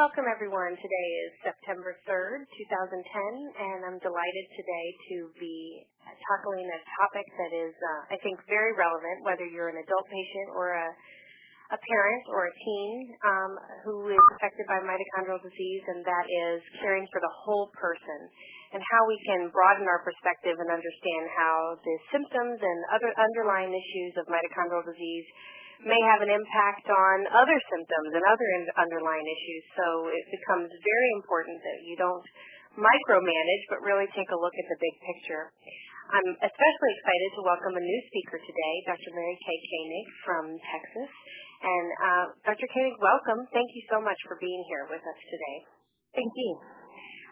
[0.00, 0.72] Welcome everyone.
[0.80, 5.84] Today is September 3rd, 2010, and I'm delighted today to be
[6.24, 10.56] tackling a topic that is, uh, I think, very relevant, whether you're an adult patient
[10.56, 13.52] or a, a parent or a teen um,
[13.84, 18.20] who is affected by mitochondrial disease, and that is caring for the whole person
[18.72, 23.68] and how we can broaden our perspective and understand how the symptoms and other underlying
[23.68, 25.28] issues of mitochondrial disease
[25.84, 29.64] may have an impact on other symptoms and other underlying issues.
[29.76, 32.26] So it becomes very important that you don't
[32.76, 35.50] micromanage, but really take a look at the big picture.
[36.10, 39.10] I'm especially excited to welcome a new speaker today, Dr.
[39.14, 41.10] Mary Kay Koenig from Texas.
[41.60, 42.66] And uh, Dr.
[42.66, 43.46] Koenig, welcome.
[43.54, 45.56] Thank you so much for being here with us today.
[46.18, 46.50] Thank you.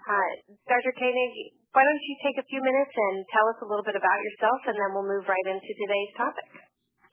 [0.07, 0.31] Uh,
[0.71, 0.95] Dr.
[0.95, 1.33] Koenig,
[1.75, 4.61] why don't you take a few minutes and tell us a little bit about yourself,
[4.71, 6.49] and then we'll move right into today's topic.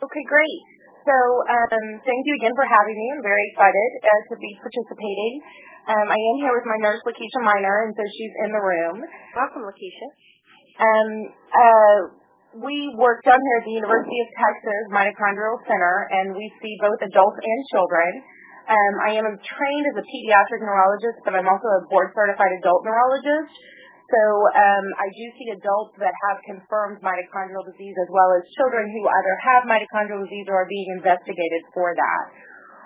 [0.05, 0.74] Okay, great.
[1.05, 3.05] So um, thank you again for having me.
[3.13, 5.33] I'm very excited uh, to be participating.
[5.85, 9.05] Um, I am here with my nurse, Lakeisha Miner, and so she's in the room.
[9.37, 10.07] Welcome, Lakeisha.
[10.81, 11.09] Um,
[11.53, 11.97] uh,
[12.57, 16.97] we work down here at the University of Texas Mitochondrial Center, and we see both
[16.97, 18.09] adults and children.
[18.65, 23.53] Um, I am trained as a pediatric neurologist, but I'm also a board-certified adult neurologist.
[24.05, 24.21] So
[24.53, 29.01] um, I do see adults that have confirmed mitochondrial disease as well as children who
[29.01, 32.23] either have mitochondrial disease or are being investigated for that.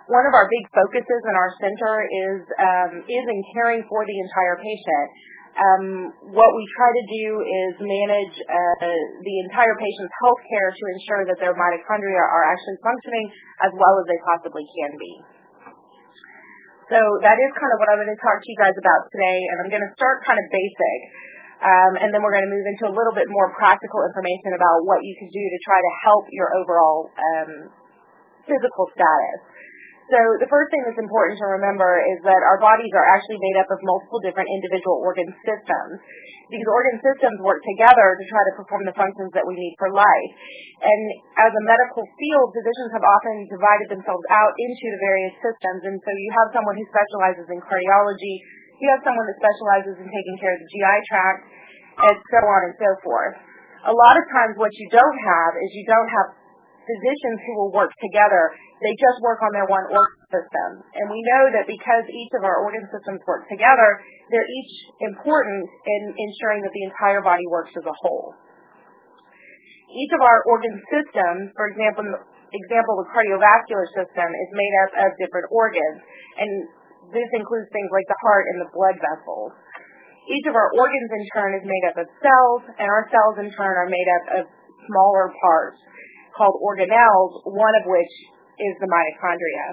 [0.08, 4.58] One of our big focuses in our center is um, in caring for the entire
[4.58, 5.08] patient.
[5.60, 5.86] Um,
[6.32, 11.24] what we try to do is manage uh, the entire patient's health care to ensure
[11.28, 13.28] that their mitochondria are actually functioning
[13.60, 15.14] as well as they possibly can be.
[16.90, 19.38] So that is kind of what I'm going to talk to you guys about today,
[19.46, 21.00] and I'm going to start kind of basic,
[21.62, 24.90] um, and then we're going to move into a little bit more practical information about
[24.90, 27.70] what you can do to try to help your overall um,
[28.50, 29.40] physical status.
[30.10, 33.62] So the first thing that's important to remember is that our bodies are actually made
[33.62, 36.02] up of multiple different individual organ systems.
[36.50, 39.94] These organ systems work together to try to perform the functions that we need for
[39.94, 40.32] life.
[40.82, 41.02] And
[41.38, 45.86] as a medical field, physicians have often divided themselves out into the various systems.
[45.86, 48.36] And so you have someone who specializes in cardiology,
[48.82, 51.42] you have someone that specializes in taking care of the GI tract,
[52.10, 53.38] and so on and so forth.
[53.86, 56.39] A lot of times what you don't have is you don't have
[56.90, 58.58] physicians who will work together.
[58.82, 60.70] They just work on their one organ system.
[60.98, 64.02] And we know that because each of our organ systems work together,
[64.34, 64.74] they're each
[65.06, 68.34] important in ensuring that the entire body works as a whole.
[69.90, 72.06] Each of our organ systems, for example,
[72.54, 75.98] example the cardiovascular system is made up of different organs,
[76.38, 76.50] and
[77.10, 79.54] this includes things like the heart and the blood vessels.
[80.30, 83.50] Each of our organs in turn is made up of cells, and our cells in
[83.58, 84.44] turn are made up of
[84.86, 85.82] smaller parts
[86.36, 88.14] called organelles, one of which
[88.60, 89.68] is the mitochondria.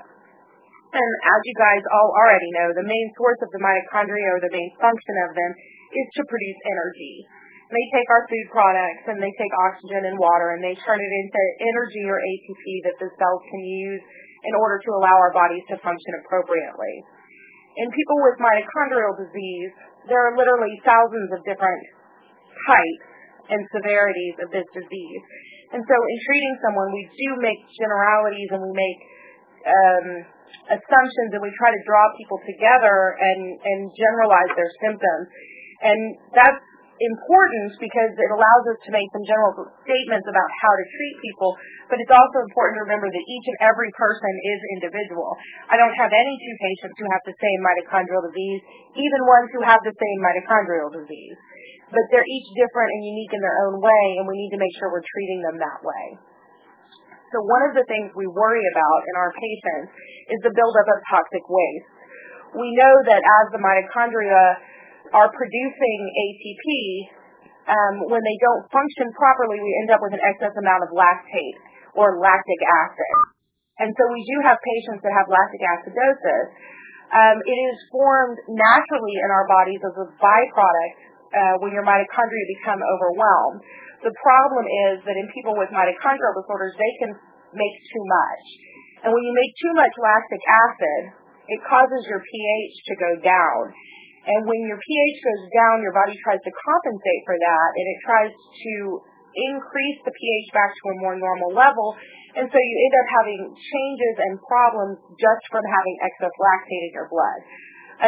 [0.97, 4.55] And as you guys all already know, the main source of the mitochondria or the
[4.55, 5.53] main function of them
[5.93, 7.15] is to produce energy.
[7.67, 11.13] They take our food products and they take oxygen and water and they turn it
[11.13, 14.03] into energy or ATP that the cells can use
[14.47, 16.95] in order to allow our bodies to function appropriately.
[17.83, 19.75] In people with mitochondrial disease,
[20.07, 21.83] there are literally thousands of different
[22.71, 23.07] types
[23.51, 25.23] and severities of this disease.
[25.75, 29.01] And so in treating someone, we do make generalities and we make
[29.67, 30.07] um,
[30.79, 35.27] assumptions and we try to draw people together and, and generalize their symptoms.
[35.83, 36.01] And
[36.35, 36.63] that's
[36.97, 39.53] important because it allows us to make some general
[39.85, 41.53] statements about how to treat people,
[41.93, 45.29] but it's also important to remember that each and every person is individual.
[45.69, 48.61] I don't have any two patients who have the same mitochondrial disease,
[48.97, 51.37] even ones who have the same mitochondrial disease
[51.91, 54.75] but they're each different and unique in their own way, and we need to make
[54.79, 56.05] sure we're treating them that way.
[57.35, 59.91] So one of the things we worry about in our patients
[60.31, 61.91] is the buildup of toxic waste.
[62.55, 64.45] We know that as the mitochondria
[65.15, 66.67] are producing ATP,
[67.67, 71.59] um, when they don't function properly, we end up with an excess amount of lactate
[71.99, 73.15] or lactic acid.
[73.83, 76.47] And so we do have patients that have lactic acidosis.
[77.11, 82.47] Um, it is formed naturally in our bodies as a byproduct uh, when your mitochondria
[82.61, 83.61] become overwhelmed.
[84.05, 87.11] The problem is that in people with mitochondrial disorders, they can
[87.57, 88.45] make too much.
[89.07, 91.03] And when you make too much lactic acid,
[91.47, 93.61] it causes your pH to go down.
[94.27, 97.99] And when your pH goes down, your body tries to compensate for that, and it
[98.03, 98.75] tries to
[99.37, 101.95] increase the pH back to a more normal level.
[102.35, 106.93] And so you end up having changes and problems just from having excess lactate in
[106.93, 107.41] your blood.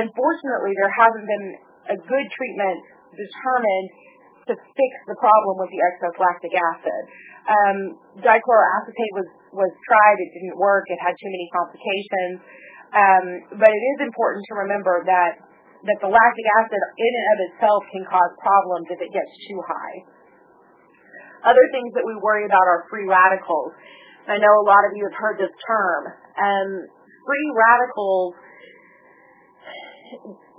[0.04, 1.46] Unfortunately, there hasn't been
[1.94, 2.78] a good treatment
[3.12, 3.88] determined
[4.48, 7.02] to fix the problem with the excess lactic acid.
[7.48, 7.78] Um,
[8.24, 10.16] dichloroacetate was, was tried.
[10.20, 10.88] It didn't work.
[10.88, 12.36] It had too many complications.
[12.88, 13.24] Um,
[13.60, 15.44] but it is important to remember that
[15.86, 19.62] that the lactic acid in and of itself can cause problems if it gets too
[19.62, 19.96] high.
[21.46, 23.70] Other things that we worry about are free radicals.
[24.26, 26.02] I know a lot of you have heard this term.
[26.34, 26.70] Um,
[27.22, 28.34] free radicals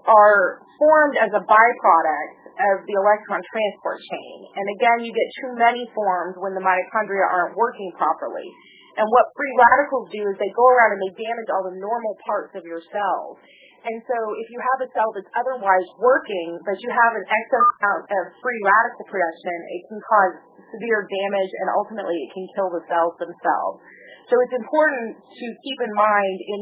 [0.07, 4.37] are formed as a byproduct of the electron transport chain.
[4.55, 8.47] And again, you get too many forms when the mitochondria aren't working properly.
[8.99, 12.15] And what free radicals do is they go around and they damage all the normal
[12.23, 13.39] parts of your cells.
[13.79, 17.67] And so if you have a cell that's otherwise working, but you have an excess
[17.79, 20.33] amount of free radical production, it can cause
[20.75, 23.79] severe damage and ultimately it can kill the cells themselves.
[24.27, 26.59] So it's important to keep in mind in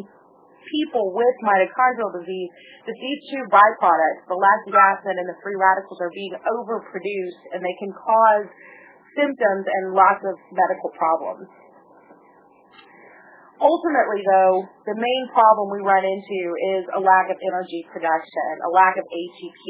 [0.69, 2.51] people with mitochondrial disease
[2.85, 7.59] that these two byproducts, the lactic acid and the free radicals, are being overproduced and
[7.63, 8.47] they can cause
[9.17, 11.49] symptoms and lots of medical problems.
[13.57, 16.39] Ultimately, though, the main problem we run into
[16.77, 19.65] is a lack of energy production, a lack of ATP.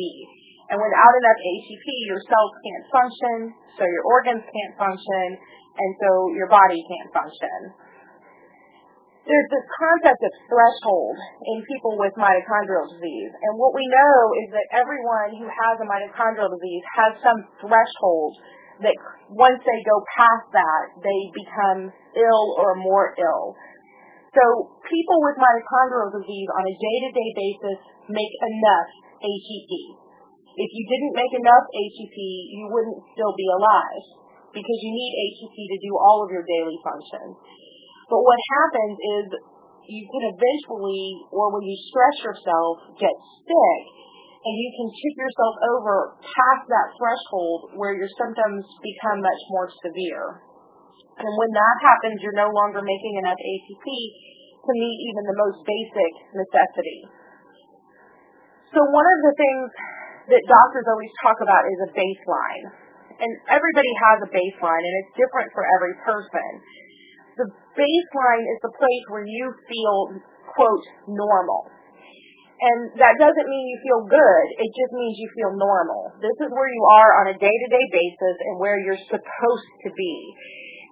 [0.68, 3.38] And without enough ATP, your cells can't function,
[3.80, 7.87] so your organs can't function, and so your body can't function.
[9.28, 11.20] There's this concept of threshold
[11.52, 13.32] in people with mitochondrial disease.
[13.44, 18.40] And what we know is that everyone who has a mitochondrial disease has some threshold
[18.88, 18.96] that
[19.28, 23.52] once they go past that, they become ill or more ill.
[24.32, 24.44] So
[24.88, 28.90] people with mitochondrial disease on a day-to-day basis make enough
[29.28, 29.72] ATP.
[30.56, 32.18] If you didn't make enough ATP,
[32.56, 34.04] you wouldn't still be alive
[34.56, 37.36] because you need ATP to do all of your daily functions.
[38.08, 39.26] But what happens is
[39.88, 43.84] you can eventually, or when you stress yourself, get sick,
[44.48, 45.94] and you can tip yourself over
[46.24, 50.40] past that threshold where your symptoms become much more severe.
[51.20, 53.86] And when that happens, you're no longer making enough ATP
[54.68, 57.10] to meet even the most basic necessities.
[58.72, 59.68] So one of the things
[60.32, 62.66] that doctors always talk about is a baseline.
[63.18, 66.50] And everybody has a baseline and it's different for every person.
[67.78, 70.18] Baseline is the place where you feel,
[70.58, 71.70] quote, normal.
[72.58, 76.10] And that doesn't mean you feel good, it just means you feel normal.
[76.18, 79.72] This is where you are on a day to day basis and where you're supposed
[79.86, 80.16] to be.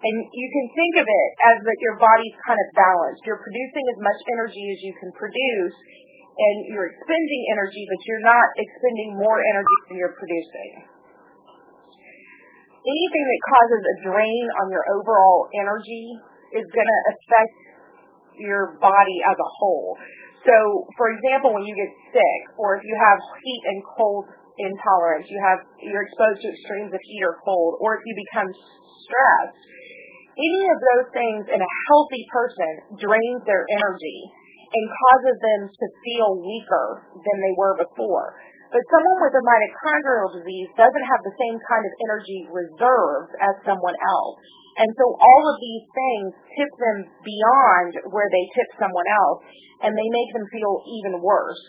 [0.05, 3.25] And you can think of it as that your body's kind of balanced.
[3.25, 5.77] You're producing as much energy as you can produce,
[6.37, 10.85] and you're expending energy, but you're not expending more energy than you're producing.
[12.85, 16.21] Anything that causes a drain on your overall energy
[16.55, 17.55] is going to affect
[18.39, 19.95] your body as a whole.
[20.43, 20.55] So,
[20.95, 25.39] for example, when you get sick, or if you have heat and cold intolerance, you
[25.41, 28.49] have you're exposed to extremes of heat or cold, or if you become
[29.03, 29.61] stressed,
[30.35, 34.19] any of those things in a healthy person drains their energy
[34.69, 38.35] and causes them to feel weaker than they were before.
[38.73, 43.53] But someone with a mitochondrial disease doesn't have the same kind of energy reserves as
[43.63, 44.37] someone else.
[44.75, 46.29] And so all of these things
[46.59, 49.39] tip them beyond where they tip someone else,
[49.87, 51.63] and they make them feel even worse.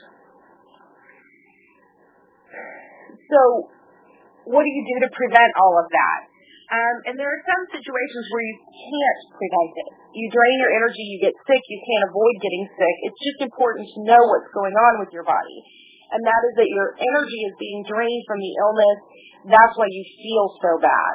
[3.30, 3.40] So
[4.46, 6.20] what do you do to prevent all of that?
[6.66, 9.90] Um, and there are some situations where you can't prevent it.
[10.18, 12.96] You drain your energy, you get sick, you can't avoid getting sick.
[13.06, 15.58] It's just important to know what's going on with your body.
[16.14, 18.98] And that is that your energy is being drained from the illness.
[19.50, 21.14] That's why you feel so bad.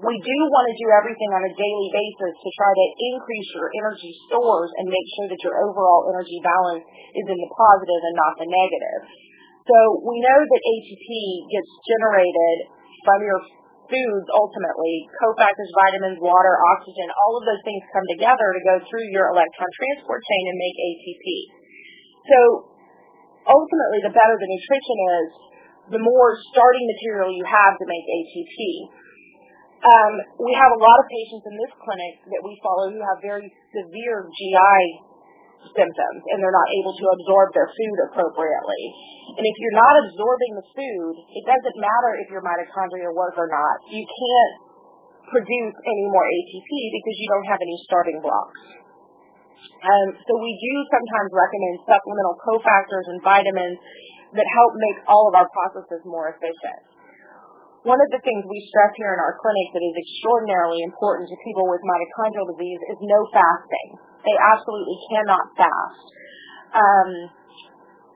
[0.00, 3.68] We do want to do everything on a daily basis to try to increase your
[3.84, 8.16] energy stores and make sure that your overall energy balance is in the positive and
[8.16, 9.00] not the negative.
[9.68, 9.76] So
[10.08, 11.08] we know that ATP
[11.52, 12.56] gets generated
[13.04, 13.44] from your
[13.92, 19.04] foods ultimately, cofactors, vitamins, water, oxygen, all of those things come together to go through
[19.12, 21.26] your electron transport chain and make ATP.
[22.24, 22.38] So
[23.50, 25.28] ultimately, the better the nutrition is,
[25.90, 28.58] the more starting material you have to make ATP.
[29.80, 33.18] Um, we have a lot of patients in this clinic that we follow who have
[33.24, 34.80] very severe GI
[35.72, 38.82] symptoms and they're not able to absorb their food appropriately.
[39.36, 43.48] And if you're not absorbing the food, it doesn't matter if your mitochondria work or
[43.48, 43.76] not.
[43.88, 44.54] You can't
[45.28, 48.79] produce any more ATP because you don't have any starting blocks.
[49.80, 53.78] Um, so we do sometimes recommend supplemental cofactors and vitamins
[54.36, 56.82] that help make all of our processes more efficient.
[57.88, 61.36] One of the things we stress here in our clinic that is extraordinarily important to
[61.40, 63.88] people with mitochondrial disease is no fasting.
[64.20, 66.04] They absolutely cannot fast.
[66.76, 67.10] Um,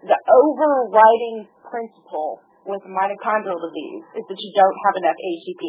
[0.04, 5.64] the overriding principle with mitochondrial disease is that you don't have enough ATP.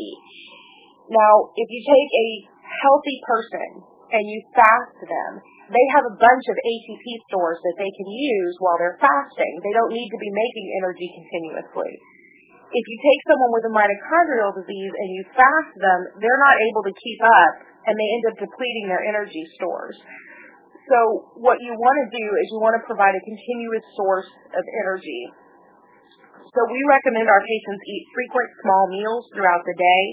[1.07, 2.29] Now, if you take a
[2.83, 3.69] healthy person
[4.11, 5.31] and you fast them,
[5.69, 9.53] they have a bunch of ATP stores that they can use while they're fasting.
[9.65, 11.91] They don't need to be making energy continuously.
[12.69, 16.83] If you take someone with a mitochondrial disease and you fast them, they're not able
[16.85, 17.53] to keep up
[17.87, 19.95] and they end up depleting their energy stores.
[20.85, 24.63] So what you want to do is you want to provide a continuous source of
[24.85, 25.21] energy.
[26.55, 30.03] So we recommend our patients eat frequent small meals throughout the day.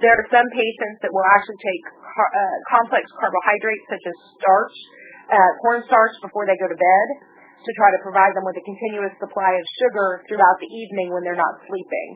[0.00, 4.76] There are some patients that will actually take uh, complex carbohydrates such as starch,
[5.28, 7.06] uh, cornstarch before they go to bed
[7.60, 11.28] to try to provide them with a continuous supply of sugar throughout the evening when
[11.28, 12.08] they're not sleeping.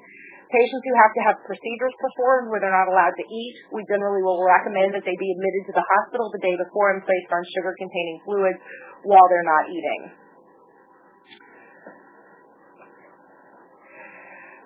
[0.49, 4.25] Patients who have to have procedures performed where they're not allowed to eat, we generally
[4.25, 7.45] will recommend that they be admitted to the hospital the day before and placed on
[7.53, 8.61] sugar-containing fluids
[9.05, 10.26] while they're not eating.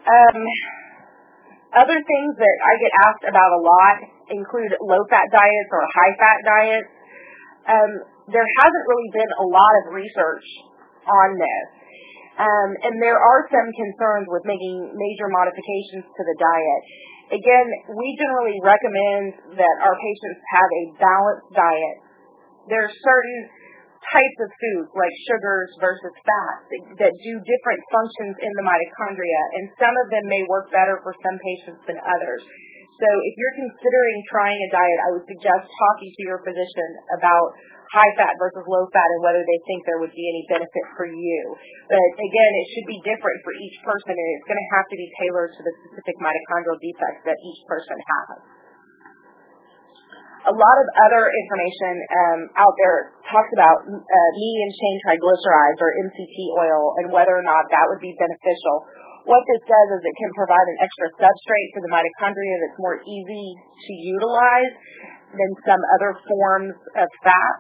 [0.07, 0.39] Um,
[1.77, 3.97] other things that I get asked about a lot
[4.33, 6.91] include low-fat diets or high-fat diets.
[7.69, 7.91] Um,
[8.33, 10.47] there hasn't really been a lot of research
[11.07, 11.67] on this.
[12.41, 16.83] Um, and there are some concerns with making major modifications to the diet.
[17.37, 21.97] Again, we generally recommend that our patients have a balanced diet.
[22.67, 23.39] There are certain
[24.09, 26.67] types of foods, like sugars versus fats,
[27.01, 31.13] that do different functions in the mitochondria, and some of them may work better for
[31.21, 32.43] some patients than others.
[33.01, 37.57] So if you're considering trying a diet, I would suggest talking to your physician about
[37.97, 41.09] high fat versus low fat and whether they think there would be any benefit for
[41.09, 41.43] you.
[41.89, 44.97] But again, it should be different for each person and it's going to have to
[45.01, 48.60] be tailored to the specific mitochondrial defects that each person has.
[50.41, 55.91] A lot of other information um, out there talks about uh, medium chain triglycerides or
[56.09, 58.77] MCT oil and whether or not that would be beneficial.
[59.29, 63.05] What this does is it can provide an extra substrate for the mitochondria that's more
[63.05, 64.73] easy to utilize
[65.37, 67.57] than some other forms of fat.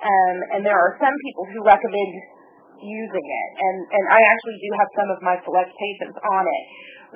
[0.00, 2.12] Um, and there are some people who recommend
[2.80, 6.64] using it, and, and I actually do have some of my select patients on it.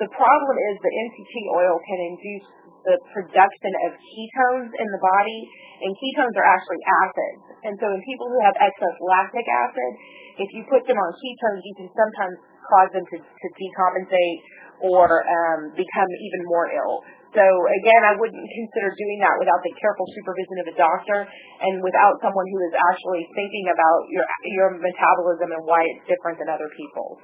[0.05, 2.45] The problem is that MCT oil can induce
[2.85, 5.39] the production of ketones in the body,
[5.81, 7.43] and ketones are actually acids.
[7.65, 9.91] And so in people who have excess lactic acid,
[10.37, 12.37] if you put them on ketones, you can sometimes
[12.69, 14.39] cause them to, to decompensate
[14.83, 17.01] or um, become even more ill.
[17.35, 21.83] So again, I wouldn't consider doing that without the careful supervision of a doctor and
[21.83, 24.23] without someone who is actually thinking about your
[24.55, 27.19] your metabolism and why it's different than other people's.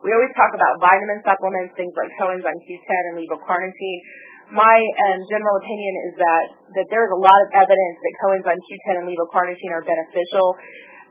[0.00, 4.00] We always talk about vitamin supplements, things like coenzyme Q10 and levocarnitine.
[4.48, 6.44] My um, general opinion is that
[6.80, 10.56] that there's a lot of evidence that coenzyme Q10 and levocarnitine are beneficial.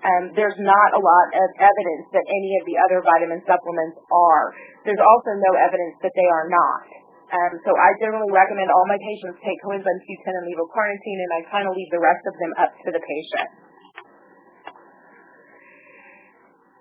[0.01, 4.45] Um, there's not a lot of evidence that any of the other vitamin supplements are.
[4.87, 6.87] There's also no evidence that they are not.
[7.29, 11.39] Um, so I generally recommend all my patients take coenzyme Q10 and levocarnitine, and I
[11.53, 13.68] kind of leave the rest of them up to the patient.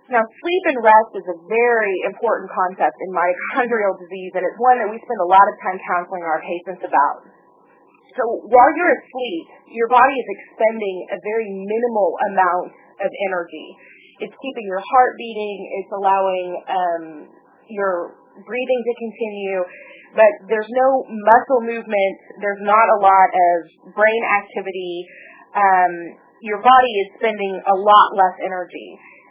[0.09, 4.81] Now, sleep and rest is a very important concept in mitochondrial disease, and it's one
[4.81, 7.29] that we spend a lot of time counseling our patients about.
[8.17, 12.73] So while you're asleep, your body is expending a very minimal amount
[13.05, 13.69] of energy.
[14.25, 15.59] It's keeping your heart beating.
[15.85, 17.05] It's allowing um,
[17.69, 19.61] your breathing to continue
[20.17, 22.17] but there's no muscle movement.
[22.41, 23.57] There's not a lot of
[23.93, 25.05] brain activity.
[25.53, 25.93] Um,
[26.41, 28.89] your body is spending a lot less energy.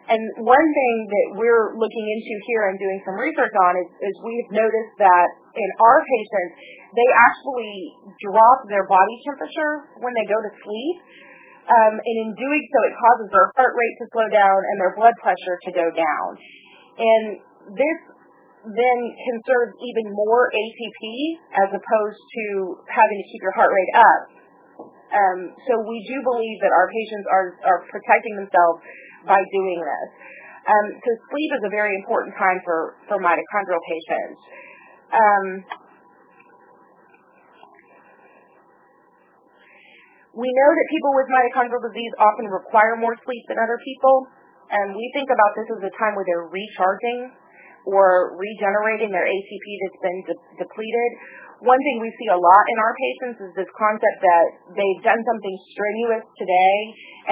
[0.08, 4.14] And one thing that we're looking into here and doing some research on is, is
[4.24, 6.54] we've noticed that in our patients,
[6.96, 7.76] they actually
[8.24, 10.98] drop their body temperature when they go to sleep.
[11.68, 14.96] Um, and in doing so, it causes their heart rate to slow down and their
[14.96, 16.28] blood pressure to go down.
[16.96, 17.24] And
[17.76, 18.00] this
[18.64, 21.02] then conserves even more ATP
[21.68, 22.44] as opposed to
[22.88, 24.22] having to keep your heart rate up.
[25.08, 28.80] Um, so we do believe that our patients are, are protecting themselves
[29.26, 30.10] by doing this.
[30.68, 34.40] Um, so sleep is a very important time for, for mitochondrial patients.
[35.16, 35.46] Um,
[40.38, 44.28] we know that people with mitochondrial disease often require more sleep than other people.
[44.70, 47.32] And we think about this as a time where they're recharging
[47.88, 51.12] or regenerating their ATP that's been de- depleted.
[51.58, 54.46] One thing we see a lot in our patients is this concept that
[54.78, 56.76] they've done something strenuous today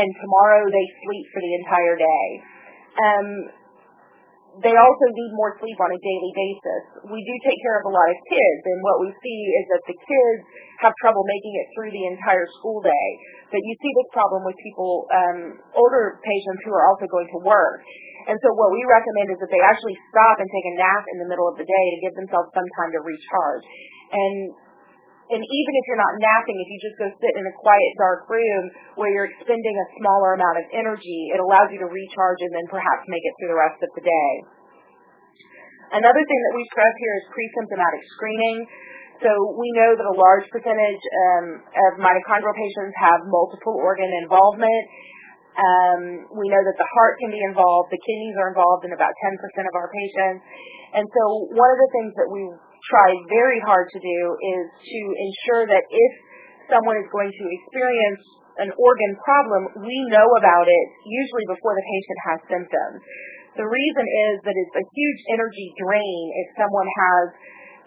[0.01, 2.25] and tomorrow they sleep for the entire day.
[2.95, 3.27] Um,
[4.63, 6.83] they also need more sleep on a daily basis.
[7.11, 9.83] We do take care of a lot of kids, and what we see is that
[9.83, 10.41] the kids
[10.79, 13.07] have trouble making it through the entire school day.
[13.51, 15.39] But you see this problem with people, um,
[15.75, 17.83] older patients who are also going to work.
[18.31, 21.17] And so what we recommend is that they actually stop and take a nap in
[21.19, 23.65] the middle of the day to give themselves some time to recharge.
[24.11, 24.53] And
[25.25, 28.29] and even if you're not napping, if you just go sit in a quiet, dark
[28.29, 32.53] room where you're expending a smaller amount of energy, it allows you to recharge and
[32.53, 34.31] then perhaps make it through the rest of the day.
[35.97, 38.57] Another thing that we stress here is pre-symptomatic screening.
[39.25, 44.83] So we know that a large percentage um, of mitochondrial patients have multiple organ involvement.
[45.55, 46.01] Um,
[46.35, 49.39] we know that the heart can be involved, the kidneys are involved in about 10%
[49.39, 50.43] of our patients.
[50.99, 51.21] And so
[51.55, 52.43] one of the things that we
[52.89, 56.11] try very hard to do is to ensure that if
[56.69, 58.23] someone is going to experience
[58.61, 62.97] an organ problem, we know about it usually before the patient has symptoms.
[63.59, 67.25] The reason is that it's a huge energy drain if someone has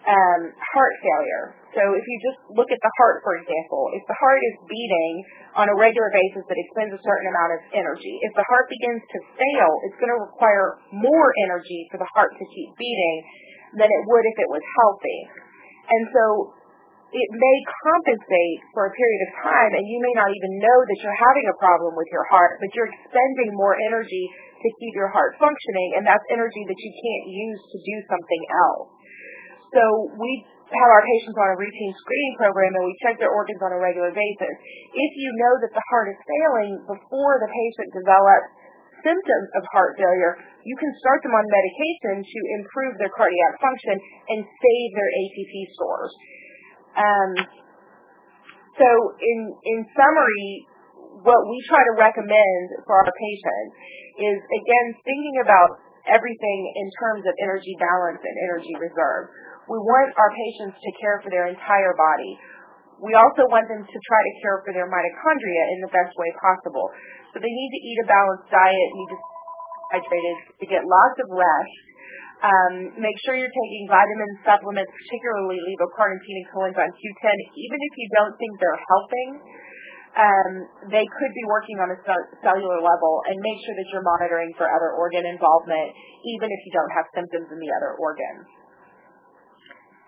[0.09, 1.45] um, heart failure.
[1.77, 5.13] So if you just look at the heart, for example, if the heart is beating
[5.53, 9.03] on a regular basis that expends a certain amount of energy, if the heart begins
[9.05, 13.17] to fail, it's going to require more energy for the heart to keep beating
[13.75, 15.19] than it would if it was healthy.
[15.89, 16.23] And so
[17.09, 17.57] it may
[17.89, 21.45] compensate for a period of time and you may not even know that you're having
[21.49, 24.29] a problem with your heart, but you're expending more energy
[24.61, 28.43] to keep your heart functioning and that's energy that you can't use to do something
[28.53, 28.89] else.
[29.73, 29.81] So
[30.21, 30.31] we
[30.69, 33.81] have our patients on a routine screening program and we check their organs on a
[33.81, 34.55] regular basis.
[34.93, 38.53] If you know that the heart is failing before the patient develops
[39.03, 43.95] symptoms of heart failure, you can start them on medication to improve their cardiac function
[44.33, 46.11] and save their ATP stores.
[46.99, 47.31] Um,
[48.79, 48.87] so
[49.19, 49.39] in,
[49.75, 50.67] in summary,
[51.23, 53.73] what we try to recommend for our patients
[54.19, 59.29] is, again, thinking about everything in terms of energy balance and energy reserve.
[59.67, 62.33] We want our patients to care for their entire body.
[62.99, 66.29] We also want them to try to care for their mitochondria in the best way
[66.41, 66.89] possible.
[67.31, 69.19] So they need to eat a balanced diet, need to
[69.89, 71.77] hydrated, to get lots of rest.
[72.39, 78.07] Um, make sure you're taking vitamin supplements, particularly levocarnitine and coenzyme Q10, even if you
[78.15, 79.29] don't think they're helping.
[80.09, 80.51] Um,
[80.89, 81.97] they could be working on a
[82.41, 85.93] cellular level and make sure that you're monitoring for other organ involvement,
[86.25, 88.47] even if you don't have symptoms in the other organs.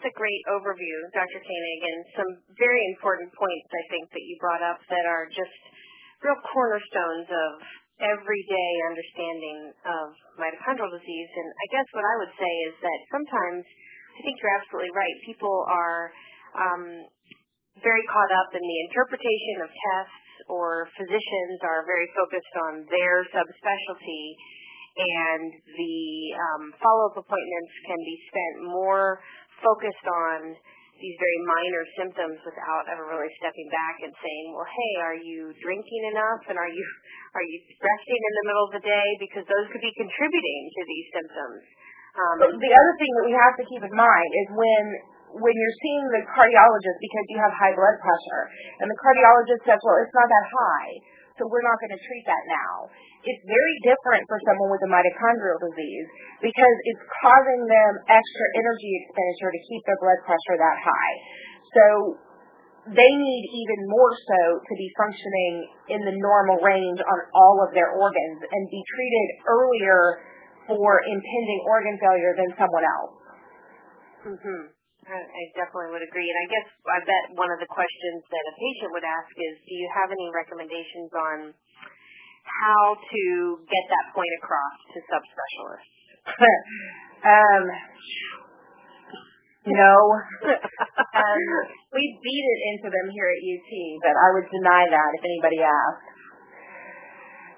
[0.02, 1.38] That's a great overview, Dr.
[1.38, 5.54] Koenig, and some very important points I think that you brought up that are just
[6.22, 7.52] real cornerstones of
[8.02, 10.06] everyday understanding of
[10.42, 11.32] mitochondrial disease.
[11.38, 13.62] And I guess what I would say is that sometimes
[14.18, 15.16] I think you're absolutely right.
[15.26, 16.10] People are
[16.58, 16.84] um,
[17.80, 23.24] very caught up in the interpretation of tests, or physicians are very focused on their
[23.30, 24.26] subspecialty,
[24.98, 26.00] and the
[26.36, 29.22] um, follow-up appointments can be spent more
[29.64, 30.38] focused on
[31.02, 35.52] these very minor symptoms without ever really stepping back and saying, well, hey, are you
[35.60, 36.42] drinking enough?
[36.48, 36.86] And are you
[37.34, 39.08] are you resting in the middle of the day?
[39.18, 41.62] Because those could be contributing to these symptoms.
[42.12, 44.86] Um, the other thing that we have to keep in mind is when
[45.42, 48.44] when you're seeing the cardiologist because you have high blood pressure
[48.84, 50.92] and the cardiologist says, well, it's not that high
[51.42, 52.86] so we're not going to treat that now.
[53.26, 58.92] It's very different for someone with a mitochondrial disease because it's causing them extra energy
[59.02, 61.14] expenditure to keep their blood pressure that high.
[61.74, 61.86] So
[62.94, 65.54] they need even more so to be functioning
[65.98, 70.22] in the normal range on all of their organs and be treated earlier
[70.70, 73.14] for impending organ failure than someone else.
[74.30, 74.81] Mm-hmm.
[75.10, 76.30] I definitely would agree.
[76.30, 79.54] And I guess I bet one of the questions that a patient would ask is,
[79.66, 81.38] do you have any recommendations on
[82.46, 83.24] how to
[83.66, 85.94] get that point across to subspecialists?
[87.34, 87.64] um,
[89.74, 89.94] no.
[91.18, 91.42] um,
[91.98, 93.72] we beat it into them here at UT,
[94.06, 96.10] but I would deny that if anybody asked.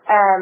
[0.03, 0.41] Um,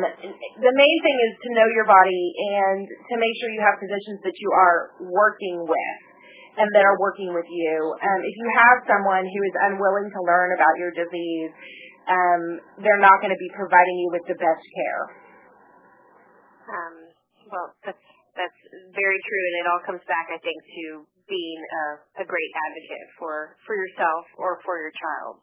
[0.57, 2.25] the main thing is to know your body
[2.61, 6.10] and to make sure you have physicians that you are working with
[6.57, 7.75] and that are working with you.
[7.95, 11.51] Um, if you have someone who is unwilling to learn about your disease,
[12.11, 12.43] um,
[12.83, 15.03] they're not going to be providing you with the best care.
[16.67, 16.95] Um,
[17.51, 18.59] well, that's that's
[18.95, 20.83] very true, and it all comes back, I think, to
[21.27, 25.35] being a, a great advocate for for yourself or for your child,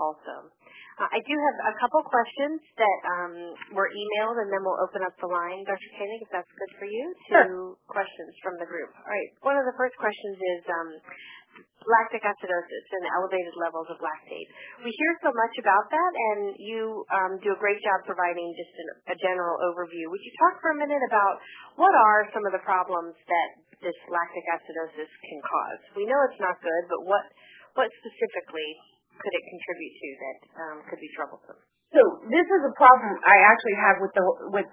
[0.00, 0.48] also.
[0.94, 3.34] Uh, I do have a couple questions that um,
[3.74, 5.90] were emailed, and then we'll open up the line, Dr.
[5.98, 7.74] Koenig, if that's good for you, to sure.
[7.90, 8.94] questions from the group.
[8.94, 9.30] All right.
[9.42, 10.90] One of the first questions is um,
[11.82, 14.48] lactic acidosis and elevated levels of lactate.
[14.86, 18.74] We hear so much about that, and you um, do a great job providing just
[18.78, 20.06] an, a general overview.
[20.08, 21.34] Would you talk for a minute about
[21.74, 23.48] what are some of the problems that
[23.82, 25.82] this lactic acidosis can cause?
[25.98, 27.24] We know it's not good, but what
[27.74, 31.58] what specifically could it contribute to that um, could be troublesome?
[31.94, 34.68] So this is a problem I actually have with the with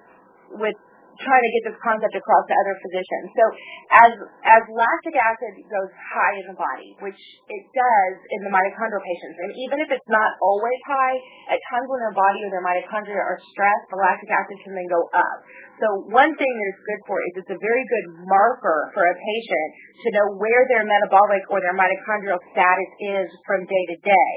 [0.57, 0.77] with
[1.19, 3.25] trying to get this concept across to other physicians.
[3.35, 3.43] So
[3.91, 4.11] as
[4.47, 7.21] as lactic acid goes high in the body, which
[7.51, 11.15] it does in the mitochondrial patients, and even if it's not always high,
[11.51, 14.87] at times when their body or their mitochondria are stressed, the lactic acid can then
[14.87, 15.37] go up.
[15.83, 19.15] So one thing that it's good for is it's a very good marker for a
[19.17, 19.69] patient
[20.05, 24.33] to know where their metabolic or their mitochondrial status is from day to day.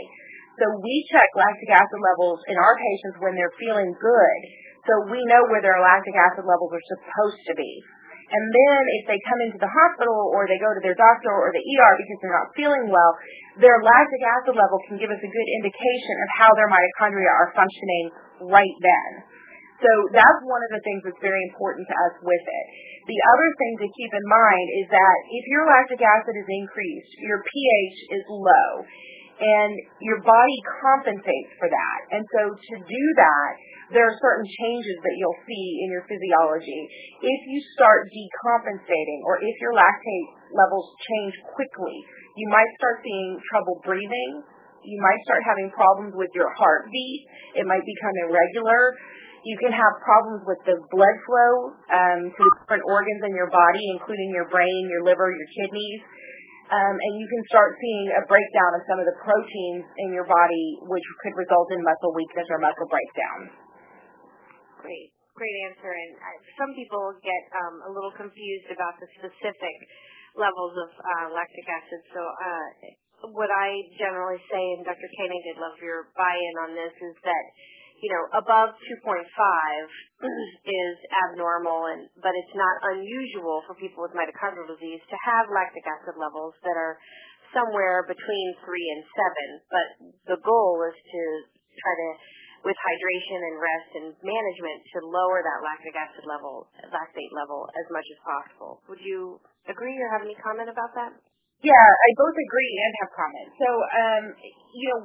[0.54, 4.40] So we check lactic acid levels in our patients when they're feeling good
[4.84, 7.72] so we know where their lactic acid levels are supposed to be.
[8.24, 11.52] And then if they come into the hospital or they go to their doctor or
[11.52, 13.12] the ER because they're not feeling well,
[13.60, 17.52] their lactic acid level can give us a good indication of how their mitochondria are
[17.52, 18.06] functioning
[18.48, 19.10] right then.
[19.84, 22.66] So that's one of the things that's very important to us with it.
[23.04, 27.12] The other thing to keep in mind is that if your lactic acid is increased,
[27.20, 28.70] your pH is low,
[29.34, 31.98] and your body compensates for that.
[32.14, 33.50] And so to do that,
[33.92, 36.80] there are certain changes that you'll see in your physiology.
[37.20, 41.96] If you start decompensating or if your lactate levels change quickly,
[42.38, 44.42] you might start seeing trouble breathing.
[44.84, 47.20] You might start having problems with your heartbeat.
[47.56, 48.96] It might become irregular.
[49.44, 51.52] You can have problems with the blood flow
[51.92, 56.00] um, to different organs in your body, including your brain, your liver, your kidneys.
[56.64, 60.24] Um, and you can start seeing a breakdown of some of the proteins in your
[60.24, 63.40] body, which could result in muscle weakness or muscle breakdown.
[64.80, 65.92] Great, great answer.
[65.92, 69.76] And uh, some people get um, a little confused about the specific
[70.40, 72.00] levels of uh, lactic acid.
[72.16, 72.68] So uh,
[73.36, 73.68] what I
[74.00, 75.08] generally say, and Dr.
[75.20, 77.44] Koenig, I'd love your buy-in on this, is that
[78.04, 84.68] you know, above 2.5 is abnormal, and but it's not unusual for people with mitochondrial
[84.68, 87.00] disease to have lactic acid levels that are
[87.56, 89.72] somewhere between 3 and 7.
[89.72, 89.86] But
[90.36, 91.22] the goal is to
[91.80, 92.08] try to,
[92.68, 97.86] with hydration and rest and management, to lower that lactic acid level, lactate level as
[97.88, 98.84] much as possible.
[98.92, 101.16] Would you agree or have any comment about that?
[101.64, 103.52] Yeah, I both agree and have comments.
[103.56, 104.24] So, um,
[104.76, 105.00] you know,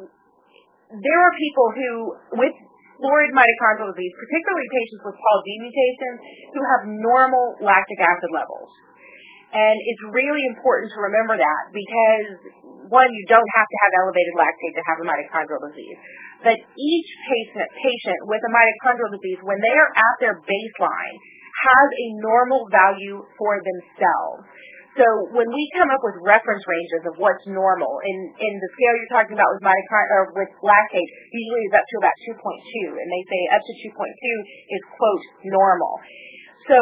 [0.90, 1.92] there are people who,
[2.44, 2.56] with
[3.00, 6.18] florid mitochondrial disease, particularly patients with POLG mutations
[6.54, 8.70] who have normal lactic acid levels.
[9.50, 12.54] And it's really important to remember that because
[12.90, 15.98] one, you don't have to have elevated lactate to have a mitochondrial disease.
[16.46, 21.16] But each patient, patient with a mitochondrial disease, when they are at their baseline,
[21.50, 24.46] has a normal value for themselves.
[25.00, 28.94] So when we come up with reference ranges of what's normal, in, in the scale
[29.00, 33.08] you're talking about with mitochondria or with lactate, usually is up to about 2.2, and
[33.08, 36.04] they say up to 2.2 is quote normal.
[36.68, 36.78] So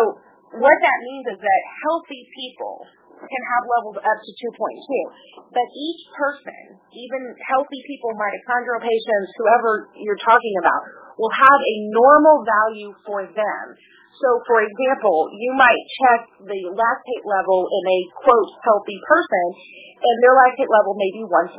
[0.58, 2.89] what that means is that healthy people
[3.21, 5.53] can have levels up to 2.2.
[5.53, 10.82] But each person, even healthy people, mitochondrial patients, whoever you're talking about,
[11.21, 13.63] will have a normal value for them.
[14.17, 19.45] So, for example, you might check the lactate level in a quote healthy person,
[19.93, 21.53] and their lactate level may be 1.2.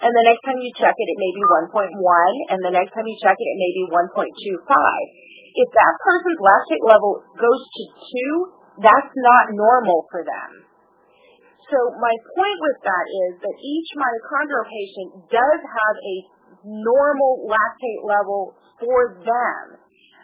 [0.00, 1.76] And the next time you check it, it may be 1.1,
[2.56, 4.24] and the next time you check it, it may be 1.25.
[5.52, 7.82] If that person's lactate level goes to
[8.80, 10.50] 2, that's not normal for them.
[11.68, 16.16] So my point with that is that each mitochondrial patient does have a
[16.64, 19.81] normal lactate level for them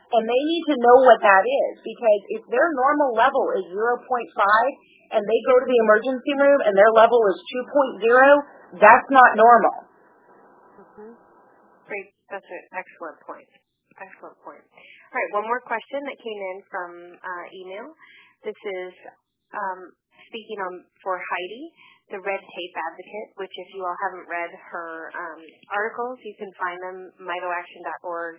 [0.09, 4.01] and they need to know what that is because if their normal level is 0.5
[5.13, 7.39] and they go to the emergency room and their level is
[8.01, 9.77] 2.0, that's not normal.
[10.81, 11.13] Mm-hmm.
[11.89, 12.09] Great.
[12.29, 13.49] That's an excellent point.
[13.97, 14.65] Excellent point.
[14.65, 17.89] All right, one more question that came in from uh, email.
[18.45, 18.93] This is
[19.57, 19.81] um,
[20.29, 21.65] speaking on for Heidi,
[22.13, 25.41] the Red Tape Advocate, which if you all haven't read her um,
[25.73, 28.37] articles, you can find them mitoaction.org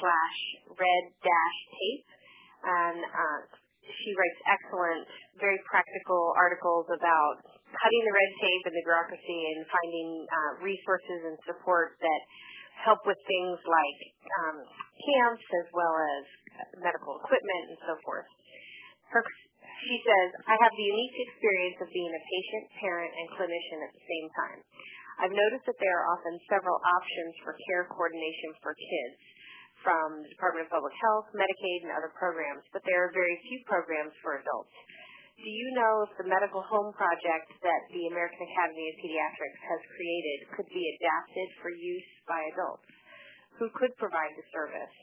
[0.00, 0.38] slash
[0.76, 2.06] red dash tape.
[2.66, 3.40] And uh,
[3.86, 5.06] she writes excellent,
[5.38, 7.34] very practical articles about
[7.70, 12.22] cutting the red tape and the bureaucracy and finding uh, resources and support that
[12.82, 13.98] help with things like
[14.42, 14.58] um,
[15.00, 16.22] camps as well as
[16.82, 18.28] medical equipment and so forth.
[19.10, 19.22] Her,
[19.86, 23.92] she says, I have the unique experience of being a patient, parent, and clinician at
[23.94, 24.60] the same time.
[25.16, 29.16] I've noticed that there are often several options for care coordination for kids
[29.84, 33.58] from the Department of Public Health, Medicaid, and other programs, but there are very few
[33.68, 34.72] programs for adults.
[35.36, 39.80] Do you know if the medical home project that the American Academy of Pediatrics has
[39.92, 42.88] created could be adapted for use by adults?
[43.60, 44.96] Who could provide the service?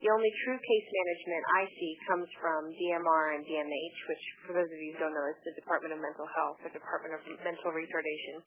[0.00, 4.68] The only true case management I see comes from DMR and DMH, which, for those
[4.72, 7.68] of you who don't know, is the Department of Mental Health, the Department of Mental
[7.68, 8.40] Retardation,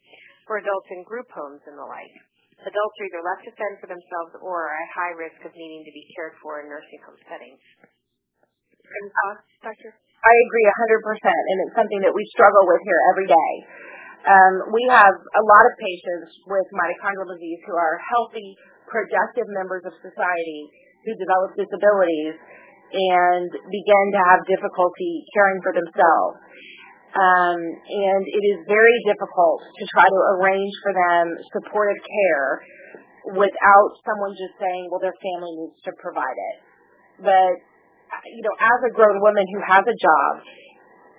[0.49, 2.13] for adults in group homes and the like.
[2.63, 5.83] Adults are either left to fend for themselves or are at high risk of needing
[5.83, 7.59] to be cared for in nursing home settings.
[8.83, 9.91] Any thoughts, Doctor?
[10.23, 13.53] I agree 100%, and it's something that we struggle with here every day.
[14.23, 18.55] Um, we have a lot of patients with mitochondrial disease who are healthy,
[18.87, 20.61] productive members of society
[21.03, 22.39] who develop disabilities
[22.93, 26.39] and begin to have difficulty caring for themselves.
[27.13, 32.49] Um, and it is very difficult to try to arrange for them supportive care
[33.37, 36.57] without someone just saying, well, their family needs to provide it.
[37.21, 37.53] But,
[38.33, 40.31] you know, as a grown woman who has a job,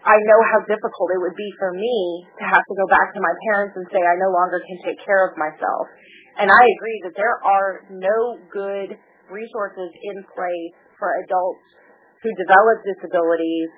[0.04, 3.20] I know how difficult it would be for me to have to go back to
[3.24, 5.88] my parents and say I no longer can take care of myself.
[6.36, 8.98] And I agree that there are no good
[9.32, 11.64] resources in place for adults
[12.20, 13.70] who develop disabilities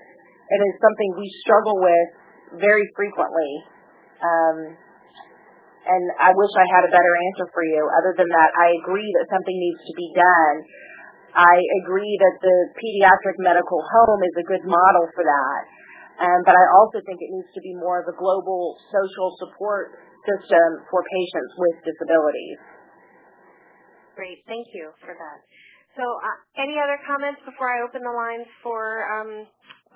[0.46, 2.08] it is something we struggle with
[2.62, 3.52] very frequently.
[4.22, 4.58] Um,
[5.86, 7.82] and I wish I had a better answer for you.
[8.02, 10.56] Other than that, I agree that something needs to be done.
[11.36, 15.62] I agree that the pediatric medical home is a good model for that.
[16.16, 20.00] Um, but I also think it needs to be more of a global social support
[20.24, 22.58] system for patients with disabilities.
[24.16, 24.40] Great.
[24.48, 25.38] Thank you for that.
[25.92, 29.44] So, uh, any other comments before I open the lines for um,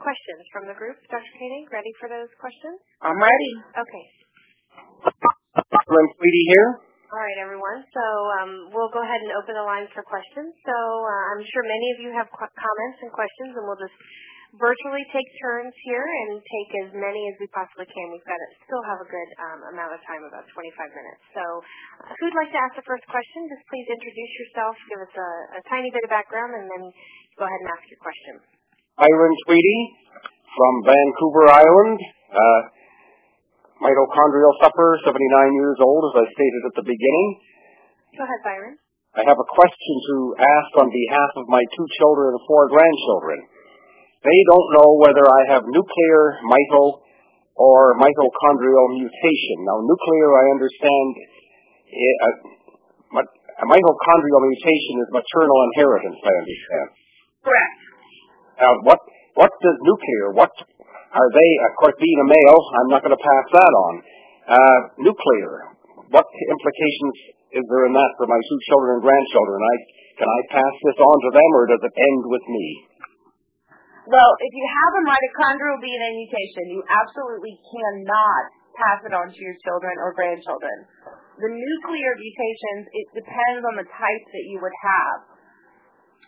[0.00, 0.96] questions from the group.
[1.12, 1.32] Dr.
[1.36, 2.80] Koenig, ready for those questions?
[3.04, 3.52] I'm ready.
[3.76, 4.04] Okay.
[5.90, 6.68] Lynn Tweedy here.
[7.10, 7.82] All right, everyone.
[7.90, 8.04] So
[8.38, 10.54] um, we'll go ahead and open the lines for questions.
[10.62, 13.98] So uh, I'm sure many of you have qu- comments and questions, and we'll just
[14.58, 18.06] virtually take turns here and take as many as we possibly can.
[18.14, 21.22] We've got to still have a good um, amount of time, about 25 minutes.
[21.34, 23.50] So uh, who'd like to ask the first question?
[23.50, 26.82] Just please introduce yourself, give us a, a tiny bit of background, and then
[27.38, 28.59] go ahead and ask your question.
[29.00, 29.80] Byron Tweedy
[30.52, 31.98] from Vancouver Island.
[32.28, 32.60] Uh,
[33.80, 35.16] mitochondrial sufferer, 79
[35.56, 37.28] years old, as I stated at the beginning.
[38.12, 38.76] Go ahead, Byron.
[39.16, 43.40] I have a question to ask on behalf of my two children and four grandchildren.
[44.20, 47.00] They don't know whether I have nuclear mito
[47.56, 49.64] or mitochondrial mutation.
[49.64, 51.08] Now, nuclear, I understand,
[51.88, 53.24] uh,
[53.64, 56.88] a mitochondrial mutation is maternal inheritance, I understand.
[57.40, 57.89] Correct.
[58.60, 59.00] Now, what
[59.34, 60.36] what does nuclear?
[60.36, 61.50] What are they?
[61.66, 63.92] Of course, being a male, I'm not going to pass that on.
[64.50, 65.72] Uh, nuclear.
[66.12, 67.16] What implications
[67.56, 69.58] is there in that for my two children and grandchildren?
[69.62, 69.74] I
[70.20, 72.66] can I pass this on to them, or does it end with me?
[74.10, 78.44] Well, if you have a mitochondrial DNA mutation, you absolutely cannot
[78.74, 80.76] pass it on to your children or grandchildren.
[81.38, 85.29] The nuclear mutations, it depends on the type that you would have.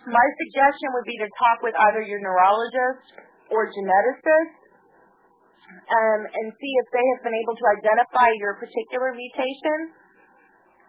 [0.07, 3.07] My suggestion would be to talk with either your neurologist
[3.55, 4.63] or geneticist
[5.71, 9.79] um, and see if they have been able to identify your particular mutation,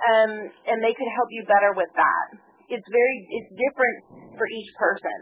[0.02, 0.32] um,
[0.66, 2.26] and they could help you better with that.
[2.74, 3.98] It's very it's different
[4.34, 5.18] for each person.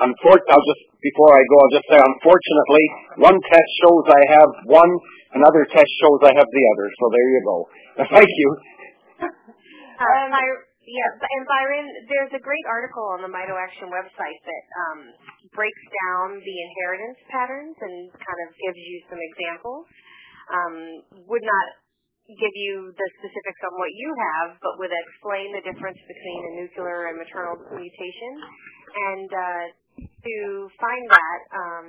[0.00, 2.84] Unfortunately, I'll just before I go, I'll just say, unfortunately,
[3.24, 4.92] one test shows I have one,
[5.32, 6.86] another test shows I have the other.
[6.92, 7.56] So there you go.
[8.20, 8.48] Thank you.
[9.24, 10.32] Um,
[10.90, 15.00] yeah, and Byron, there's a great article on the Mito Action website that um,
[15.54, 19.86] breaks down the inheritance patterns and kind of gives you some examples.
[20.50, 20.74] Um,
[21.30, 21.66] would not
[22.26, 26.52] give you the specifics on what you have, but would explain the difference between a
[26.66, 28.32] nuclear and maternal mutation.
[28.90, 29.64] And uh,
[30.10, 30.36] to
[30.74, 31.86] find that, um,